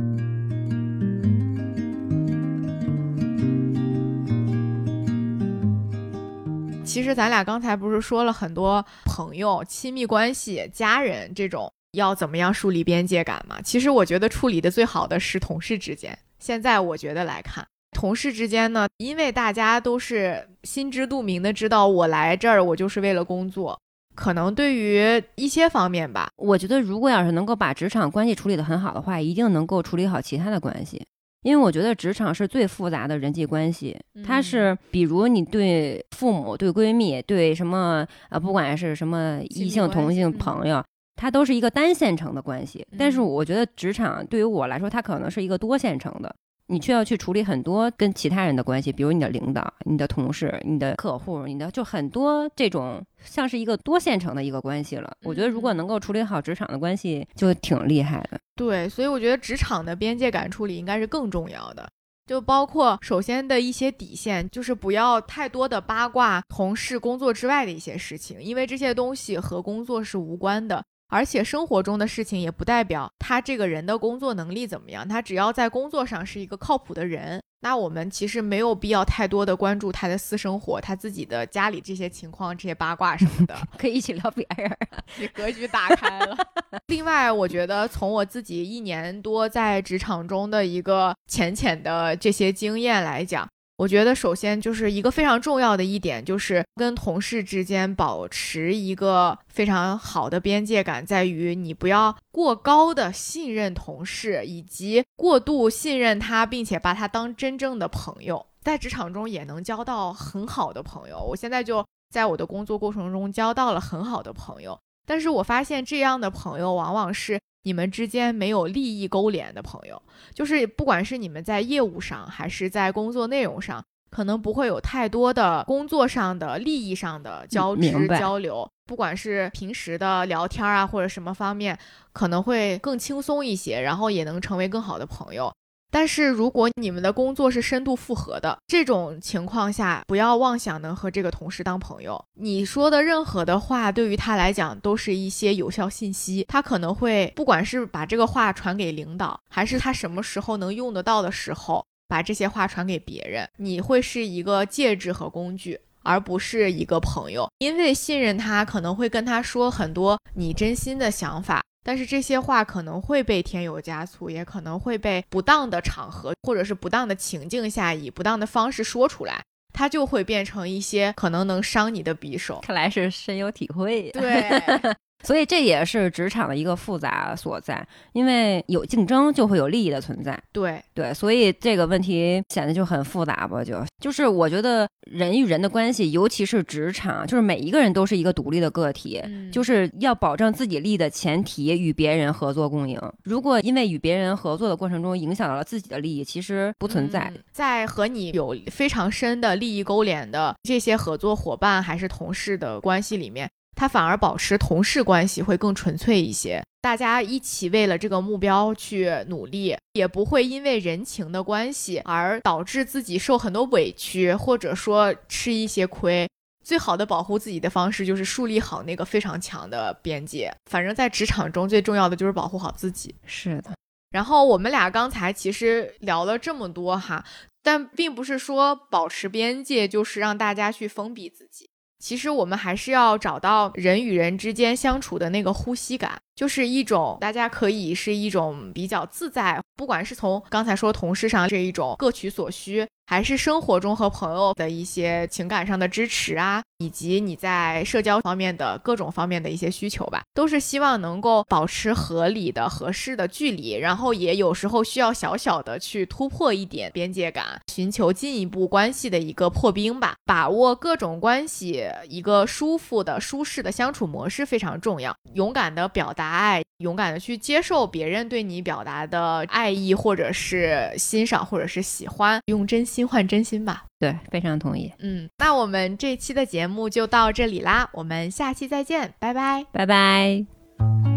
[6.97, 13.61] 其实咱俩刚才不是说了很多朋友、亲密关系、家人这种要怎么样树立边界感嘛？
[13.61, 16.17] 其实我觉得处理的最好的是同事之间。
[16.39, 23.79] 现在我觉得来看，同事之间呢，因为大家都是心知肚明的知道我来这儿我就是为了工作，
[24.15, 31.05] 可能对于一些方面吧，我觉得如果要是能够把职场关系处理得很好的话，一定能够处理好其他的关系。
[31.47, 40.83] 因为我觉得职场是最复杂的人际关系，它是比如你对父母、对闺蜜、对什么啊，不管是什么异性、同性朋友，
[41.15, 42.85] 它都是一个单线程的关系。
[42.97, 46.35] 但是我觉得职场对于我来说，它可能是一个多线程的。
[46.67, 55.11] 你却要去处理很多跟其他人的关系，比如你的领导、你的同事、你的客户、你的就很多这种像是一个多线程的一个关系了。
[55.23, 58.39] 我觉得如果能够处理好职场的关系，就挺厉害的。
[58.55, 61.87] 对，所以我觉得职场的边界感处理应该是更重要的，
[62.25, 70.83] 就包括首先的一些底线，就是不要太多的八卦同事工作之外的一些事情，因为这些东西和工作是无关的。
[71.09, 84.77] 而且生活中的事情也不代表他这个人的工作能力怎么样，他只要在工作上是一个靠谱的人，那我们其实没有必要太多的关注他的私生活，他自己的家里这些情况、这些八卦什么的， 可以一起聊别人，
[85.17, 86.37] 你 格局打开了。
[86.87, 93.47] 另外，我觉得从我自己一年多在职场中的一个浅浅的这些经验来讲。
[93.77, 108.43] 我觉得首先就是一个非常重要的一点，就是跟同事之间保持一个非常好的边界感，在于你不要过高的信任同事，以及过度信任他，并且把他当真正的朋友。
[108.63, 117.39] 在职场中也能交到很好的朋友，我现在就在我的工作过程中交到了很好的朋友，但是我发现这样的朋友往往是。
[117.67, 120.01] 你们之间没有利益勾连的朋友，
[120.33, 128.65] 就是不管是你们在业务上还是在工作内容上，可能不会有太多的工作上的利益上的交织交流。
[128.85, 131.77] 不管是平时的聊天啊，或者什么方面，
[132.13, 135.51] 可能会更轻松一些，然后也能成为更好的朋友。
[135.89, 142.23] 但是如果你们的工作是深度复合的这种情况下，不要妄想能和这个同事当朋友。
[142.35, 146.45] 你说的任何的话，对于他来讲都是一些有效信息。
[146.47, 153.47] 他可能会不管是把这个话传给领导，还是他什么时候能用得到的时候，把这些话传给别人。
[153.57, 157.49] 你会是一个介质和工具，而不是一个朋友。
[157.59, 161.63] 因为信任他，可能会跟他说很多你真心的想法。
[161.87, 169.41] 但是这些话可能会被添油加醋，也可能会被不当的场合或者是不当的情境下以不当的方式说出来，
[169.71, 172.59] 它就会变成一些可能能伤你的匕首。
[172.59, 174.11] 看来是深有体会。
[174.11, 174.97] 对。
[175.23, 180.39] 所以这也是职场的一个复杂所在，因为有竞争就会有利益的存在。
[180.51, 183.63] 对对，所以这个问题显得就很复杂吧？
[183.63, 189.21] 就就是我觉得人与人的关系，尤其是职场，就是每一个人都是一个独立的个体，
[189.51, 193.01] 就是要保证自己利益的前提，与别人合作共赢。
[193.23, 197.31] 如果因为与别人合作的过程中影响到了自己的利益，其实不存在。
[197.51, 203.49] 在和你有非常深的利益勾连的这些合作伙伴还是同事的关系里面。
[203.77, 216.27] 他反而保持同事关系会更纯粹一些，大家一起为了这个目标去努力，也不会因为人情的关系而导致自己受很多委屈，或者说吃一些亏。
[216.65, 220.51] 最好的保护自己的方式就是树立好那个非常强的边界。
[220.69, 223.15] 反正，在职场中最重要的就是保护好自己。
[223.25, 223.71] 是的。
[224.09, 227.23] 然后我们俩刚才其实聊了这么多哈，
[227.61, 231.69] 但并不是说保持边界就是让大家去封闭自己。
[231.99, 242.87] 其实我们还是要找到人与人之间相处的那个呼吸感，就是一种大家可以是一种比较自在，不管是从刚才说同事上这一种各取所需。
[243.09, 260.13] 还是生活中和朋友的一些情感上的支持啊，以及你在社交方面的各种方面的一些需求吧，都是希望能够保持合理的、合适的距离，然后也有时候需要小小的去突破一点边界感，寻求进一步关系的一个破冰吧。
[260.23, 265.15] 把握各种关系一个舒服的、舒适的相处模式非常重要。
[265.33, 273.07] 勇敢的表达爱，勇敢的去接受别人对你表达的爱意，或者是欣赏，或者是喜欢，用真心。
[273.07, 274.93] 换真心吧，对，非常同意。
[274.99, 281.16] 嗯，那我们这期的节目就到这里啦，我们下期再见，拜拜，拜拜。